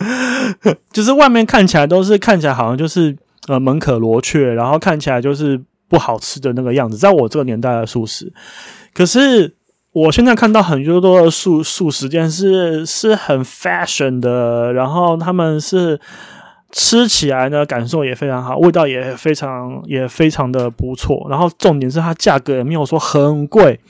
[0.90, 3.14] 就是外面看起来都是看起来好像就是
[3.46, 6.96] 呃门可罗雀，然后看起来就是不好吃的那个样子。
[6.96, 8.32] 在我这个年代的素食，
[8.94, 9.55] 可是。
[9.96, 15.98] 我现在看到很多多的素素食店是是很 fashion 的，然后他们是
[16.70, 23.80] 吃起来呢感受也非常好，味道也非常也非常的不错，然后重点是它价格也没有说很贵，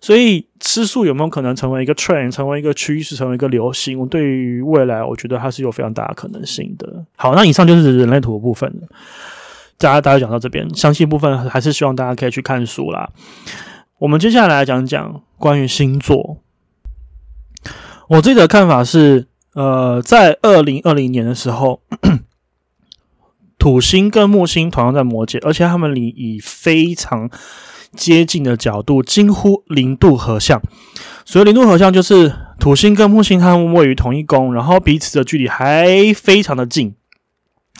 [0.00, 3.96] 所以吃素有没有可能成为一个 trend，成为一个趋势，成为一个流行？
[3.96, 7.04] 我对于未来，我觉得它是有非常大的可能性的。
[7.14, 8.68] 好，那以上就是人类图的部分，
[9.78, 13.08] 大家大家讲到这边，详细部分还是希望大家可以去看书啦。
[14.00, 16.38] 我们接下来讲讲关于星座。
[18.06, 21.82] 我自己的看法是，呃，在二零二零年的时候，
[23.58, 27.28] 土星跟木星同样在摩羯，而且他们离以非常
[27.92, 30.62] 接近的角度，近乎零度合相。
[31.24, 36.94] 所谓零度合相，就是土星跟木星它们位于同一宫，然后彼此的距离还非常的近。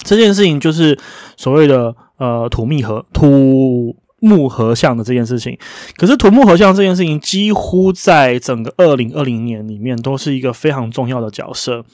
[0.02, 0.98] 这件事情就是
[1.36, 3.96] 所谓的呃土密合土。
[4.20, 5.56] 木合相的这件事情，
[5.96, 11.84] 可是土木合相这件事情，几乎在整个二零二零年里面都是一个非常重要的角色，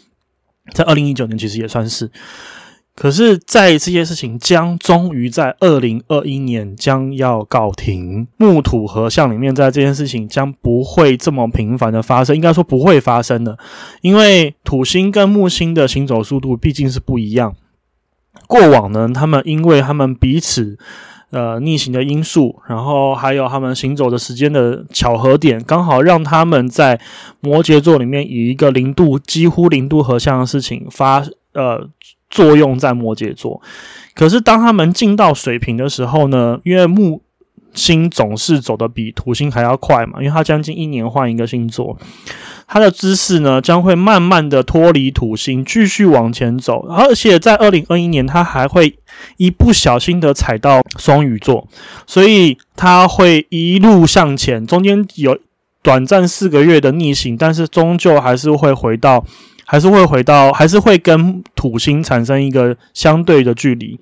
[0.73, 2.11] 在二零一九年其实也算是，
[2.95, 13.59] 可是，在这些事情将终于在二零二一年将要告停，木土合相里面，在这件事情将不会这么频繁的发生，应该说不会发生的，
[14.01, 17.55] 因为土星跟木星的行走速度毕竟是不一样，
[18.47, 20.79] 过往呢，他们因为他们彼此。
[21.35, 27.01] 呃，逆行的因素，然后还有他们行走的时间的巧合点，刚好让他们在
[27.41, 31.89] 摩羯座里面以一个零度几乎零度合相的事情发呃
[32.31, 33.61] 作用在摩羯座。
[34.15, 37.21] 可是当他们进到水平的时候呢，因为木
[37.73, 41.99] 星总是走的比土星还要快嘛，因为它将近一年换一个星座。
[42.67, 48.99] 它的姿势呢，将会慢慢的脱离土星，继续往前走，而且在二零二一年，它还会
[49.37, 51.69] 一不小心的踩到双鱼座，
[52.07, 55.39] 所以它会一路向前，中间有
[55.83, 59.25] 短暂四个月的逆行，但是终究还是会回到，
[59.67, 64.01] 还是会回到，还是会跟土星产生一个相对的距离，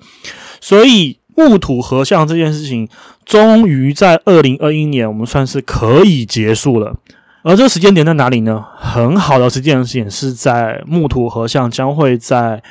[0.60, 2.88] 所以木土合相这件事情，
[3.24, 6.96] 终于在二零二一年，我们算是可以结束了。
[7.44, 8.64] 而这个时间点在哪里呢？
[8.76, 12.62] 很好的时间点是在木土合相将会在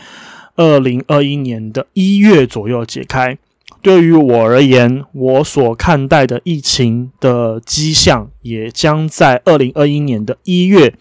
[0.56, 3.38] 二零二一年的一月左右解开。
[3.82, 10.94] 对于我而言，我所看待的疫情的迹象也将在二零二一年的一月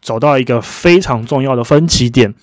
[0.00, 2.34] 走到一个非常重要的分歧点。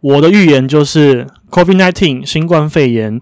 [0.00, 3.20] 我的预言就是，COVID-19 新冠肺炎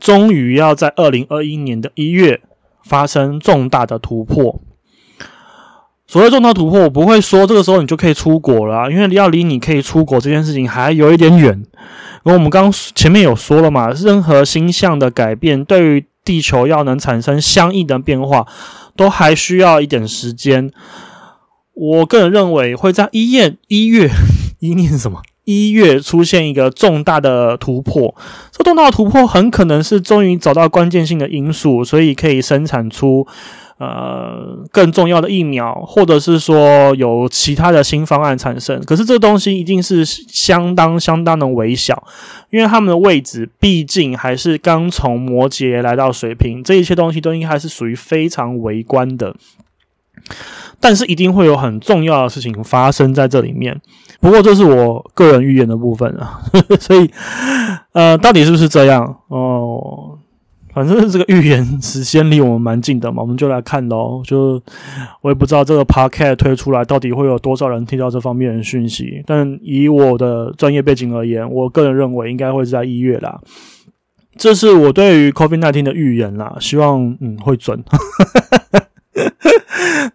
[0.00, 2.40] 终于要在二零二一年的一月
[2.82, 4.62] 发生重大的突破。
[6.14, 11.52] 所谓重大突破，我不会说这个时候你就可以出国了，因为要离你可以出国这件事情还有一点远。
[12.24, 18.46] 因为我们刚前面有说了嘛，任何星象的改变对于地球要能产生相应的变化，
[18.94, 20.70] 都还需要一点时间。
[21.72, 24.08] 我个人认为会在一月一月
[24.60, 28.14] 一念什么一月出现一个重大的突破。
[28.52, 33.26] 这重大的突破很可能是终于找到关键性的因素，所以可以生产出。
[33.78, 42.04] 呃，更重要的疫苗，或者是说有其他的新方案产生，可是这东西一定是相当相当的微小，
[42.50, 49.34] 因为他们的位置毕竟还是刚从摩羯来到水平，这一切东西都应该还是属于非常微观的。
[50.80, 53.80] 但是一定会有很重要的事情发生在这里面。
[54.20, 56.40] 不过这是我个人预言的部分啊，
[56.80, 57.10] 所以
[57.92, 60.18] 呃，到底是不是这样哦？
[60.74, 64.20] 反正这个预言时间离我们蛮近的嘛，我们就来看喽。
[64.24, 64.60] 就
[65.20, 73.40] 我也不知道这个 podcast 推出来到底会有多少人听到这方面的讯息，但以我的专业背景而言，我个人认为应该会是在一月啦。
[74.36, 77.80] 这是我对于 COVID nineteen 的预言啦，希望嗯会准。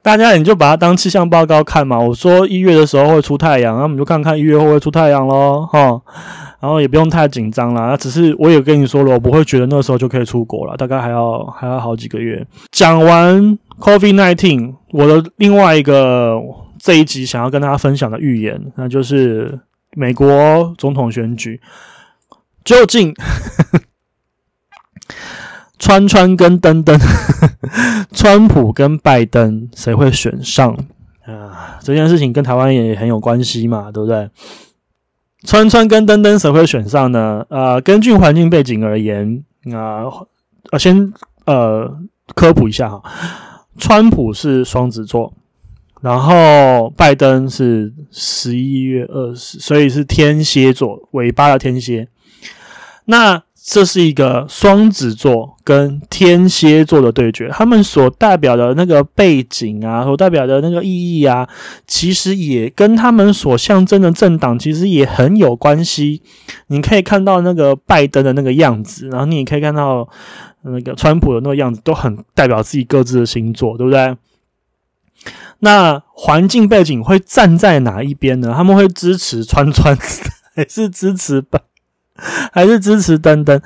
[0.01, 1.97] 大家你就把它当气象报告看嘛。
[1.97, 6.01] 我说一月的时候会出太阳，那我们就看看一月会不会出太阳喽，哈。
[6.59, 12.45] 然后也不用太紧张啦，那只是我也跟你说了，我不会觉得那时候就可以出国了，大概还要还要好几个月。
[12.71, 16.37] 讲完 COVID nineteen，我的另外一个
[16.77, 19.59] 这一集想要跟大家分享的预言，那就是
[19.95, 21.61] 美国总统选举。
[22.65, 23.13] 究竟
[25.79, 26.99] 川川跟登登，
[28.11, 30.77] 川普跟拜登谁会选上
[31.25, 31.79] 啊？
[31.81, 34.29] 这件事情跟台湾也很有关系嘛，对不对？
[35.43, 37.45] 川川跟登登谁会选上呢？
[37.49, 40.03] 呃，根据环境背景而言，啊，
[40.71, 41.13] 呃，先
[41.45, 41.97] 呃
[42.35, 43.01] 科普一下哈，
[43.77, 45.33] 川普是双子座，
[46.01, 52.07] 然后拜登是十一月二十，所以是天蝎座，尾巴的天蝎。
[53.05, 53.41] 那
[53.71, 61.47] 这是一个双子座跟天蝎座的对决，他们所代表的那个背景啊，所代表的那个意义啊，
[61.85, 66.23] 其实也跟他们所象征的政党其实也很有关系。
[66.69, 70.09] 你可以看到那个拜登的那个样子，然后你也可以看到
[70.63, 74.17] 那个川普的那个样子，都很代表自己各自的星座，对不对？
[75.59, 78.51] 那环境背景会站在哪一边呢？
[78.57, 79.95] 他们会支持川川，
[80.55, 81.61] 还是支持拜？
[82.51, 83.61] 还是支持登登，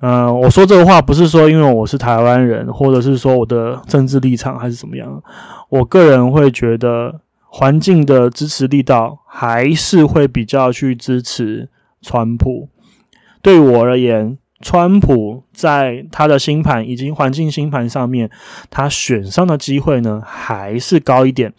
[0.00, 5.22] 嗯，我说这个话不是说因为我是台湾人，或者是说我的政治立场还是怎么样。
[5.70, 11.68] 我个人会觉得，环境的支持力道还是会比较去支持
[12.02, 12.68] 川普。
[13.40, 18.30] 对我而言，川普在他的星盘以及环境星盘上面，
[18.70, 21.52] 他选上的机会呢，还是高一点。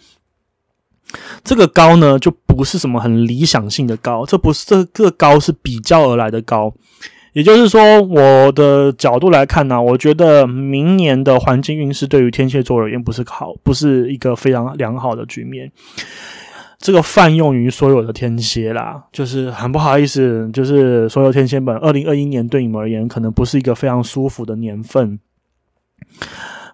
[1.44, 6.74] 这个高呢，就不是什么很理想性的高，这不是这个高是比较而来的高，
[7.34, 15.72] 也就是说，我的角度来看呢，我觉得明年的环境运势对于天蝎座而言不是好，不是一个非常良好的局面。
[16.78, 25.20] 这个泛用于所有的天蝎啦，就是很不好意思，就是所有天蝎们，二零二一年对你们而言可能不是一个非常舒服的年份。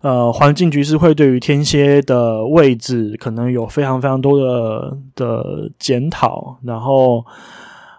[0.02, 7.24] 呃，环境局势会对于天蝎的位置可能有非常非常多的的检讨，然后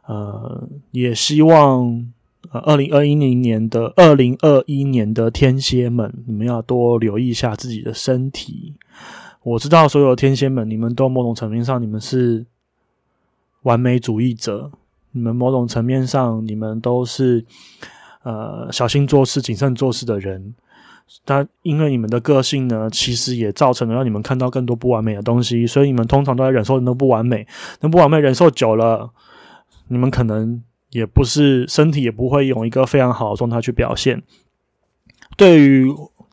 [0.06, 2.04] 呃，也希望
[2.50, 8.74] 呃，二零二一零年的二零二一年的天蝎们，你们要多留意一下自己的身体。
[9.44, 12.44] 我知道所有天蝎们，你们都某种层面上你们是
[13.62, 14.72] 完美主义者，
[15.12, 17.44] 你们某种层面上你们都是
[18.24, 20.54] 呃小心做事、谨慎做事的人。
[21.24, 27.46] 但因为你们的个性呢，其实也造成了让你们看到更多不完美的东西，所以你们通常都在忍受那不完美。
[27.80, 29.10] 那不完美忍受久了，
[29.88, 34.22] 你们可能也不是身体也不会用一个非常好的状态去表现。
[35.36, 35.86] 对于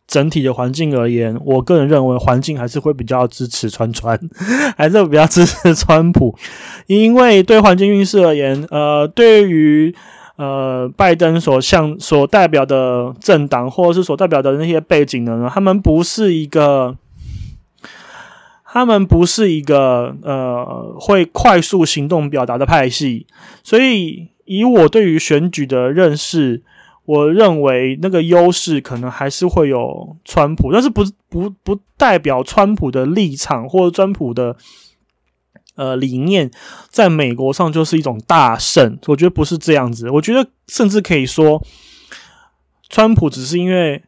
[0.08, 4.20] 整体的环境而言，我个人认为环境还是会比较支持川川，
[4.76, 6.36] 还是比较支持川普，
[6.88, 9.96] 因为对环境运势而言，呃，对于。
[10.40, 15.52] 呃，拜登所向所代表的政党，或者是所代表的那些背景的呢？
[15.54, 16.96] 他们不是一个，
[18.64, 23.28] 他们不是一个呃会快速行动表达的派系。
[23.66, 26.64] 所以，以我对于选举的认识，
[27.04, 34.56] 我认为那个优势可能还是会有川普，但是不不不代表川普的立场或者川普的。
[35.80, 36.52] 呃，理念
[36.90, 40.10] 在美国上就是一种大胜，我觉得不是这样子。
[40.10, 41.66] 我觉得甚至可以说，
[42.90, 44.04] 川普只是因为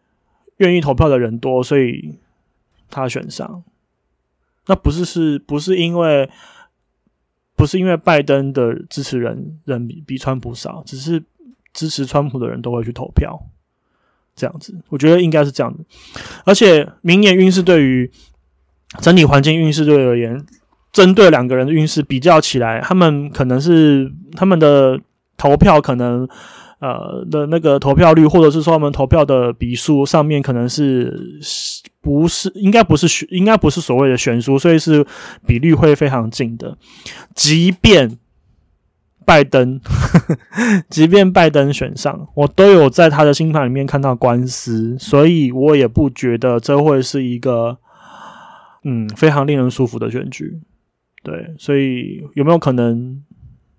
[0.57, 2.19] 愿意投票的人多，所以
[2.89, 3.63] 他选上。
[4.65, 6.29] 那不是是不是因为
[7.55, 11.23] 不是因为拜登的支持人人比比川普少，只是
[11.71, 13.47] 支持川普的人都会去投票，
[14.35, 14.75] 这样子。
[14.89, 15.85] 我觉得应该是这样子。
[16.43, 18.11] 而且明年运势对于
[18.99, 20.45] 整体环境运势对而言。
[20.91, 24.99] 针对两个人的运势比较起来，他们可能是他们的
[25.37, 26.27] 投票可能
[26.79, 31.39] 呃的那个投票率，或者是说他们投票的笔数上面可能是
[32.01, 35.05] 不是应该不是悬，应该不是所谓的悬殊，所以是
[35.45, 36.77] 比率会非常近的。
[37.33, 38.17] 即便
[39.23, 39.79] 拜登，
[40.89, 47.77] 即便拜登选上，我都有在他的星盘里面看到官司，所以我也不觉得这会是一个
[48.83, 50.59] 嗯非常令人舒服的选举。
[51.23, 53.21] 对，所以有没有可能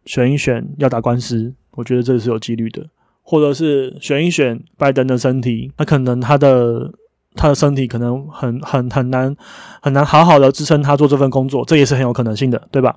[0.07, 1.53] 选一选要打官司？
[1.73, 2.85] 我觉得这是有几率的，
[3.23, 6.93] 或者是选一选拜登的身体，那可能他的
[7.35, 9.35] 他的身体可能很很很难
[9.81, 12.95] 很难好好的支撑他做这份工作，这也是很有可能性的，对吧？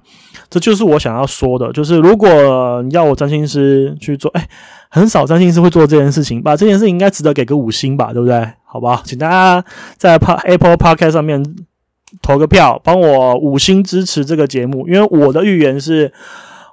[0.50, 4.48] 这就是我想要说的，就是如果你要我占星师去做，哎，
[4.90, 6.56] 很少占星师会做这件事情吧？
[6.56, 8.48] 这件事应该值得给个五星吧，对不对？
[8.64, 9.66] 好吧，请大家
[9.98, 11.44] 在 Apple Podcast 上面。
[12.22, 16.12] 投个票，帮我五星支持这个节目，因为我的预言是，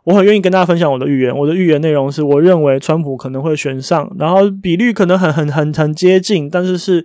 [0.05, 1.37] 我很愿意跟大家分享我的预言。
[1.37, 7.05] 我的预言内容是，我认为川普可能会选上，然后比率可能很很很很接近，但是是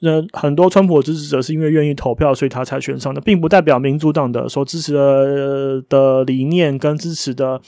[0.00, 7.60] 呃很多川普支持者是因为愿意投票，所以他才选上的，并不代表民主党的所支持的的理念跟支持的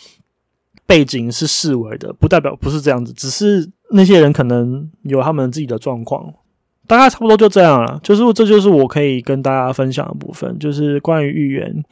[0.86, 6.34] 背景是视为的，不代表不是这样子，只是那些人可能有他们自己的状况。
[6.90, 11.84] 大概差不多就这样了，就是这就是我可以跟大家分享的部分，就是关于预言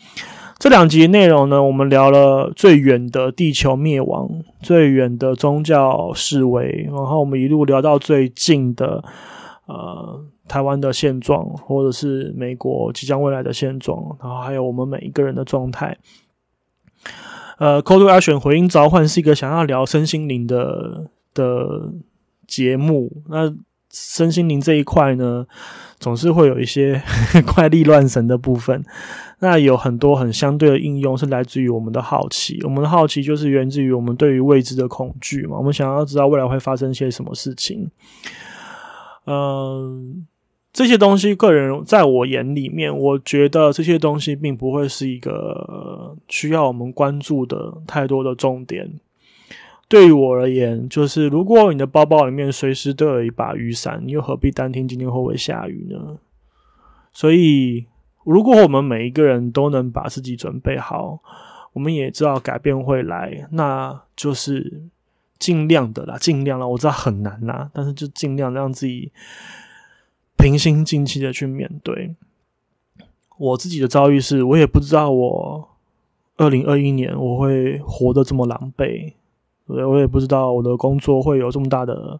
[0.58, 1.62] 这两集内容呢。
[1.62, 4.28] 我们聊了最远的地球灭亡，
[4.60, 9.04] 最远的宗教示威，然后我们一路聊到最近的
[9.66, 15.96] 呃台湾的现状，或者是美国即将未来的现状，然后还有我们每一个人的状态。
[17.58, 21.92] 呃，Call to Action 回应召唤是一个想要聊身心灵的的
[22.48, 23.54] 节目，那。
[23.98, 25.46] 身心灵这一块呢，
[25.98, 27.02] 总是会有一些
[27.54, 28.84] 怪力乱神的部分。
[29.40, 32.60] 那有很多很相对的应用，是来自于我们的好奇。
[32.64, 35.56] 我们的好奇就是源自于我们对于未知的恐惧嘛。
[35.56, 37.88] 我们想要知道未来会发生些什么事情。
[39.26, 40.26] 嗯，
[40.72, 48.90] 这些东西，个人在我眼里面，我觉得这些东西并不会是一个需要我们关注的太多的重点。
[49.88, 56.18] 对于我而言，就是如果你的包包里面随时都有一把雨伞，你又何必担心今天会不会下雨呢？
[57.10, 57.86] 所以，
[58.24, 61.20] 如果我们每一个人都能把自己准备好，
[61.72, 64.82] 我们也知道改变会来，那就是
[65.38, 66.66] 尽量的啦，尽量啦。
[66.66, 69.10] 我知道很难啦，但是就尽量让自己
[70.36, 72.14] 平心静气的去面对。
[73.38, 75.68] 我自己的遭遇是，我也不知道我
[76.36, 79.14] 二零二一年我会活得这么狼狈。
[79.68, 82.18] 对，我也不知道我的工作会有这么大的、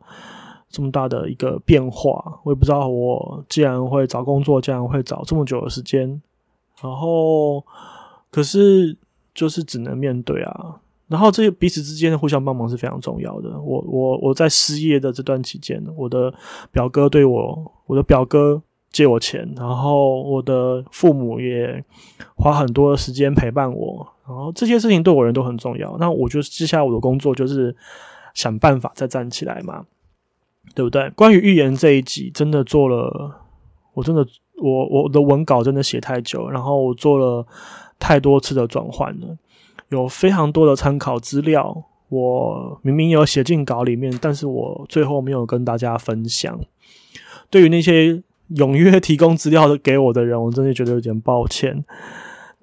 [0.68, 2.40] 这么大的一个变化。
[2.44, 6.20] 我也不知道我既然会找工作，竟然会找这么久的时间。
[6.80, 7.64] 然后，
[8.30, 8.96] 可是
[9.34, 10.80] 就是只能面对啊。
[11.08, 13.58] 然后，这彼此之间的互相帮忙是非常重要的。
[13.60, 16.32] 我、我、我在失业的这段期间，我的
[16.70, 21.82] 表哥对我，我的表哥借我钱，然后我的父母也
[22.36, 24.06] 花很多的时间陪伴我。
[24.28, 25.96] 然后这些事情对我人都很重要。
[25.98, 27.74] 那我就是接下来我的工作就是
[28.34, 29.86] 想办法再站起来嘛，
[30.74, 31.08] 对不对？
[31.16, 33.40] 关于预言这一集，真的做了，
[33.94, 34.26] 我真的
[34.62, 37.46] 我我的文稿真的写太久，然后我做了
[37.98, 39.38] 太多次的转换了，
[39.88, 46.60] 有非常多的参考资料，我明明有写进稿里面，但是我最后没有跟大家分享。
[47.50, 48.22] 对于那些
[48.56, 51.84] 踊跃提供资料的给我的人，我真的觉得有点抱歉。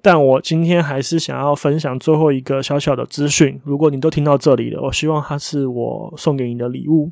[0.06, 3.60] 但我今天还是想要分享最后一个小小的资讯。
[3.64, 7.10] 如果你都听到这里了，我希望它是我送给你的礼物。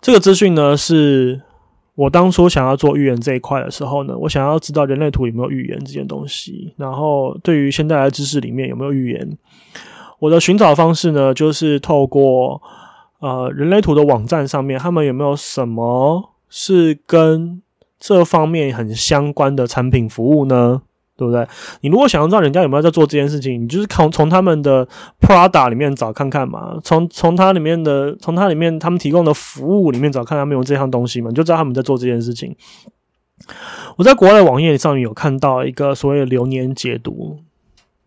[0.00, 1.42] 这个资讯呢，是
[1.96, 6.72] 我当初想要做预言这一块的时候呢，我想要知道人类图有没有预言这件东西。
[6.76, 9.36] 然后，对于现代的知识里面有没有预言，
[10.20, 12.62] 我的寻找方式呢，就是透过
[13.18, 17.60] 呃人类图的网站上面，他们有没有什么是跟
[17.98, 20.82] 这方面很相关的产品服务呢？
[21.16, 21.46] 对不对？
[21.80, 24.86] 你如果想要知道人家有没有在做这件事情，你就是从从他们的
[25.20, 32.54] Prada 里面找看看嘛，从从它里面的从它里面他们提供的服务里面找看他们有这项东西嘛，你就知道他们在做这件事情。
[33.96, 37.38] 我在国外的网页上面有看到一个所谓的流年解读。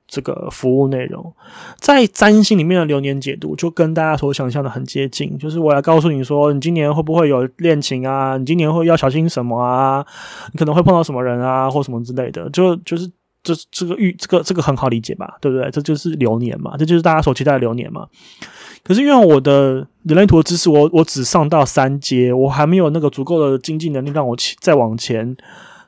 [0.10, 1.32] 这个服务内容，
[1.78, 5.38] 在占星里面的流年解读，就跟大家所想象的很接近。
[5.38, 8.36] 就是我来告诉你说，你今年会不会有恋情啊？
[8.36, 10.04] 你今年会要小心什么啊？
[10.52, 12.50] 你可能会碰到什么人啊，或什么之类的。
[12.50, 13.08] 就就是
[13.44, 15.38] 这这个预这个这个很好理解吧？
[15.40, 15.70] 对不对？
[15.70, 18.08] 这就是流年嘛，这就是大家所期待的流年嘛。
[18.84, 25.38] 可是因为我的人类图的知识，我我只上到三阶，我还没有那个足够的经济能力让我再往前，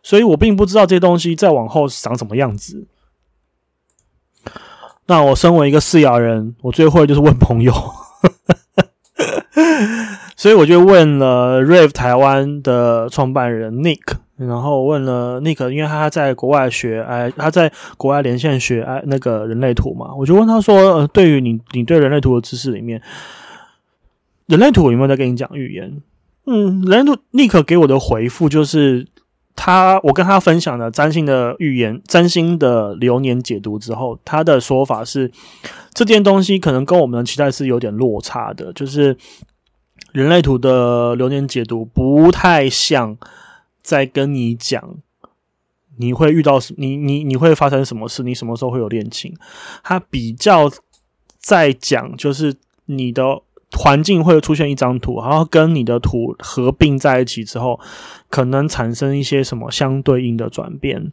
[0.04, 2.86] 所以我并不知道这些东西再往后长什么样子。
[5.12, 7.74] 那我身为一个饲养人，我最会就是问朋友，
[10.38, 14.00] 所以我就问了 Rave 台湾的创办人 Nick，
[14.38, 23.02] 然后问了 Nick，因为他在国外学，哎，他在国外连线学哎那个人类图嘛，我就问他说，呃，对于你你对人类图的知识里面，
[24.46, 26.02] 人类图有没有在跟你讲预言？
[26.46, 29.10] 嗯，人类图 Nick 给我的回复就是。
[29.56, 35.32] 他，我跟他分享了占星的预言、占星的流年解读之后，他的说法是，
[35.94, 39.16] 这件东西可能跟我们的期待是有点落差的，就是
[40.12, 43.18] 人类图的流年解读不太像
[43.84, 44.98] 在跟你讲
[45.98, 49.36] 你会遇到什，你你你会发生什么事，你什么时候会有恋情，
[49.84, 50.72] 他比较
[51.40, 53.42] 在讲就是你的。
[53.78, 57.80] 环境会出现一张图，然后跟你的图合并在一起之后，
[58.30, 61.12] 可能产生一些什么相对应的转变。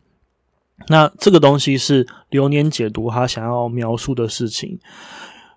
[0.88, 4.78] 那这个东西是流年解读他想要描述的事情。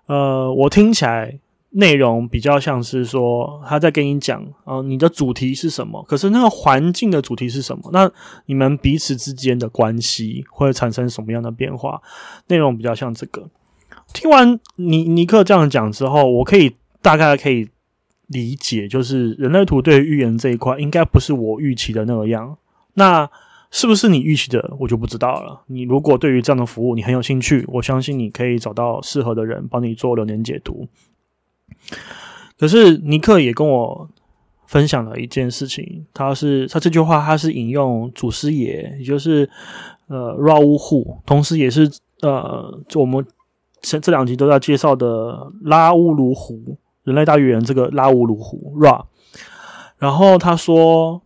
[0.06, 1.38] 呃，我听起来
[1.70, 6.04] 内容比较像是说他在跟你讲，呃，你的主题是什么？
[6.08, 7.88] 可是那个环境的主题是什么？
[7.92, 8.10] 那
[8.46, 12.02] 你们彼此之间的关系会产生什么样的变化？
[12.48, 13.48] 内容比较像这个。
[14.12, 17.68] 听完尼尼克这样讲之后，我可以大概可以
[18.28, 22.56] 理解，就是人类图对预言这一块，应该不是我预期的那个样。
[22.94, 23.28] 那
[23.70, 25.62] 是不是你预期的，我就不知道了。
[25.66, 30.86] 你如果对于这样的服务你很有兴趣，我相信你可以找到适合的人帮你做流年解读。
[32.58, 34.08] 可是尼克也跟我
[34.66, 39.48] 分享了一件事情，他是他这句话他是引用祖师爷，也就是
[40.08, 41.90] 呃 Ra 乌户，同时也是
[42.20, 43.26] 呃我们
[43.80, 49.04] 前这两集都在介绍的拉乌卢湖人类大预言这个拉乌鲁湖 Ra，
[49.98, 51.22] 然后他说。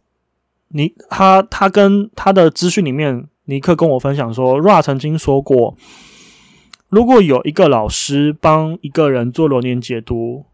[0.70, 5.77] 尼他他跟他的资讯里面，尼克跟我分享说，Ra 曾经说过，
[6.89, 10.47] 如果有一个老师帮一个人做流年解读，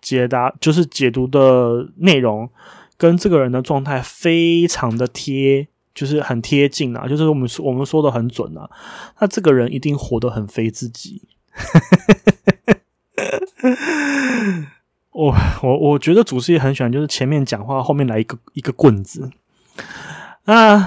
[0.00, 2.48] 解答就是解读的内容
[2.96, 8.68] 跟这个人的状态非常的贴，就是很贴近啊，就是我们我们说的很准啊，
[9.20, 11.28] 那这个人一定活得很非自己。
[15.12, 19.30] 我我我觉得祖师爷很喜欢，就是前面讲话，后面来一个一个棍子。
[20.44, 20.78] 那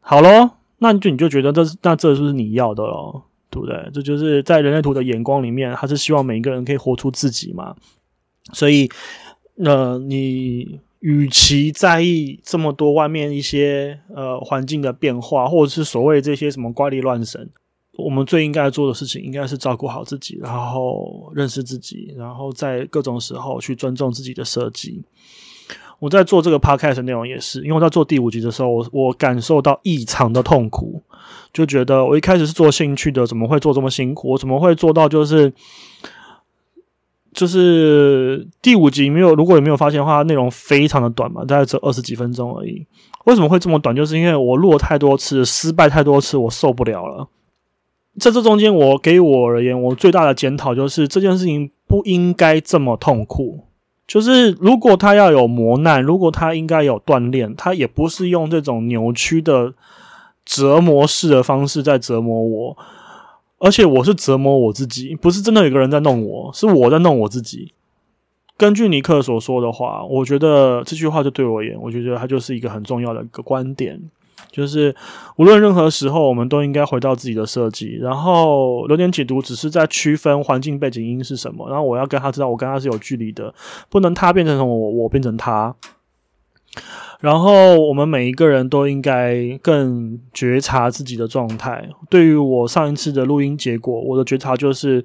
[0.00, 3.90] 好咯，那就你就觉得这那这就是你要的咯，对不对？
[3.92, 7.76] 这就是在人类图的眼光里面，他是希望每一个人可以活出自己嘛。
[8.52, 8.90] 所以，
[9.64, 17.50] 呃，你与其在意这么多外面一些呃环境的变化，或者是所谓这些什么怪力乱神。
[17.98, 25.02] 我们最应该做的事情，应该是照顾好自己，然后认识自己，然后在各种时候去尊重自己的设计。
[25.98, 31.02] 我在做这个 podcast 内容也是，因为我在做第五集的时候，我我感受到异常的痛苦，
[31.52, 34.30] 就觉得我一开始是做兴趣的，怎么会做这么辛苦？
[34.30, 35.52] 我怎么会做到就是
[37.32, 39.34] 就是第五集没有？
[39.34, 42.86] 如果你没有发现的话，内容非常的短嘛，大概只有二十几分钟而已。
[43.24, 43.94] 为什么会这么短？
[43.94, 47.28] 就是因为我录了太多次，失败太多次，我受不了了。
[48.18, 53.64] 在这中间，我给我而言，我最大的检讨就是这件事情不应该这么痛苦。
[54.06, 59.74] 就是如果他要有磨难，如果他应该有锻炼，他也不是用这种扭曲的
[60.46, 62.76] 折磨式的方式在折磨我，
[63.58, 67.72] 而且我是折磨我自己，不是真的有个人在弄我，是我在弄我自己。
[68.56, 74.00] 根据尼克所说的话，我觉得这句话就对我而言，我觉得他就是一个很重要的一个观点。
[74.50, 74.94] 就是
[75.36, 77.96] 无论任何时候，我们都应该回到自己的设计。
[78.00, 81.68] 然后留点解读只是在区分环境背景音是什么。
[81.68, 83.54] 然后我要跟他知道，我跟他是有距离的，
[83.88, 85.74] 不能他变成我，我变成他。
[87.20, 91.88] 然后我们每一个人都应该更觉察自己的状态。
[92.08, 95.04] 对于我上一次的录音结果，我的觉察就是。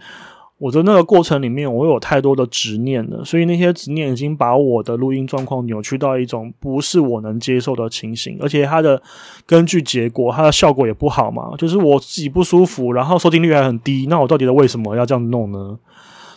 [0.63, 9.01] 我的那个过程里面，我有太多的执念了，所以那些执念已经把我的录音状况扭曲到一种不是我能接受的情形，而且它的
[9.45, 15.77] 根据结果，它的效果也不好嘛，就是我自己不舒服，然后收听率还很低，那我到底为什么要这样弄呢？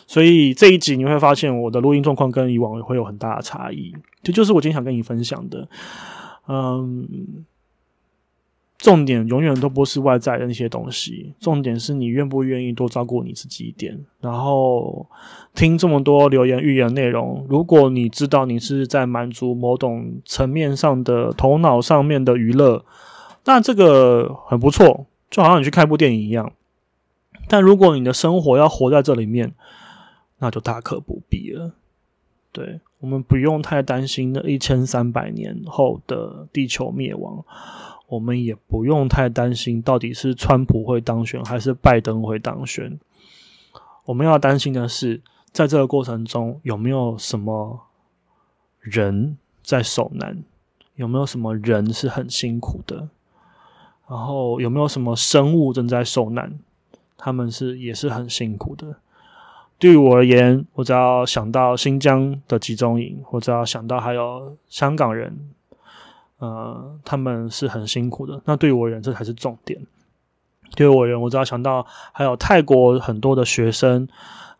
[0.07, 5.69] 所以这一集你会发现我的录音状况跟以往会有很大的差异，这就是我今天想跟你分享的，
[6.49, 7.07] 嗯。
[8.77, 13.99] 重点永远都不是外在的那些东西，重点是你愿不愿意多照顾你自己一点。
[14.21, 15.07] 然后
[15.55, 22.85] 听这么多留言预言内容，如果你知道你是在满足某种层面上的头脑上面的娱乐，
[23.45, 26.53] 那这个很不错，就好像你去看部电影一样。
[27.47, 29.55] 但如果你的生活要活在这里面，
[30.37, 31.73] 那就大可不必了。
[32.51, 37.43] 对我们不用太担心那一千三百年后的地球灭亡。
[38.07, 42.97] 我们也不用太担心，到底是川普会当选还是拜登会当选。
[44.05, 47.81] 我们要担心的是，在这个过程中有没有什么
[48.79, 50.41] 人在受难，
[50.95, 53.09] 有没有什么人是很辛苦的，
[54.07, 56.57] 然后有没有什么生物正在受难，
[57.17, 59.01] 他们是也是很辛苦的。
[59.77, 65.37] 对于我而言，我只要想到新疆的集中营，或者要想到还有香港人。
[66.39, 68.39] 呃，他们是很辛苦的。
[68.45, 69.79] 那对于我而言，这才是重点。
[70.75, 74.07] 对于我而言，我只要想到还有泰国很多的学生，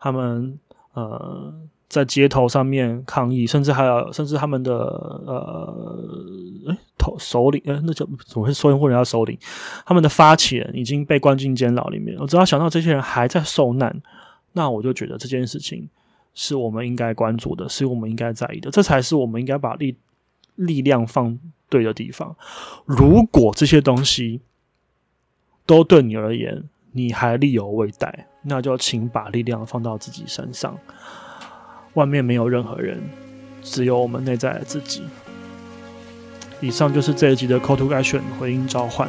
[0.00, 0.58] 他们
[0.94, 1.54] 呃
[1.88, 9.38] 在街头上面抗议，甚至还有甚至他们的呃头首领，呃那叫怎么会说人家首领？
[9.86, 12.16] 他们的发起人已经被关进监牢里面。
[12.18, 14.02] 我只要想到这些人还在受难，
[14.52, 15.88] 那我就觉得这件事情
[16.34, 18.70] 是我们应该关注的，是我们应该在意的。
[18.70, 19.96] 这才是我们应该把力
[20.56, 21.38] 力量放。
[21.68, 22.36] 对的地方，
[22.84, 24.40] 如果这些东西
[25.66, 30.78] 都对你而言你还力有未逮，那就请把力量放到自己身上。
[31.94, 33.00] 外面没有任何人，
[33.62, 35.02] 只有我们内在的自己。
[36.60, 39.08] 以上就是这一集的 Call to Action 回应召唤，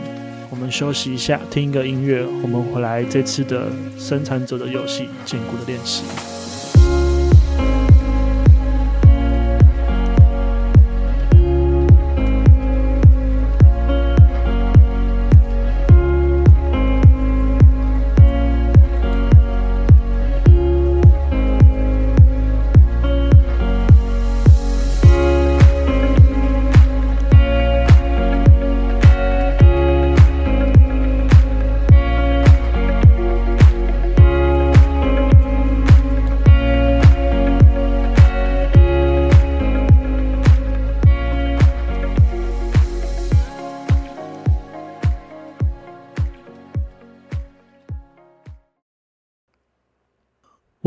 [0.50, 2.26] 我们休息一下，听一个音乐。
[2.44, 6.39] 我们回来这次的生产者的游戏坚固的练习。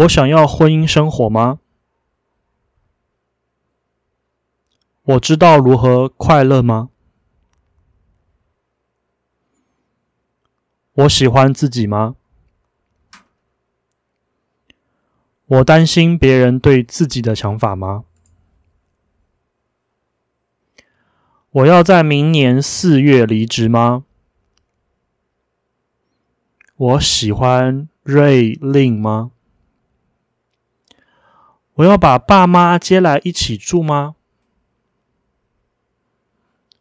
[0.02, 1.60] 我想要婚姻生活吗？
[5.02, 6.90] 我知道如何快乐吗？
[10.94, 12.16] 我喜欢自己吗？
[15.46, 18.04] 我担心别人对自己的想法吗？
[21.50, 24.04] 我要在明年四月离职吗？
[26.76, 29.30] 我喜欢瑞令吗？
[31.74, 34.14] 我要把爸妈接来一起住吗？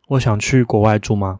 [0.09, 1.39] 我想去国外住吗？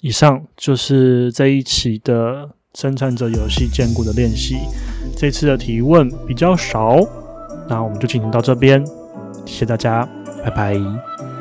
[0.00, 4.56] 以上就是这一期的生产者游戏坚固的练习。
[5.16, 6.96] 这次的提问比较少，
[7.68, 8.84] 那我们就进行到这边，
[9.46, 10.04] 谢谢大家，
[10.44, 11.31] 拜拜。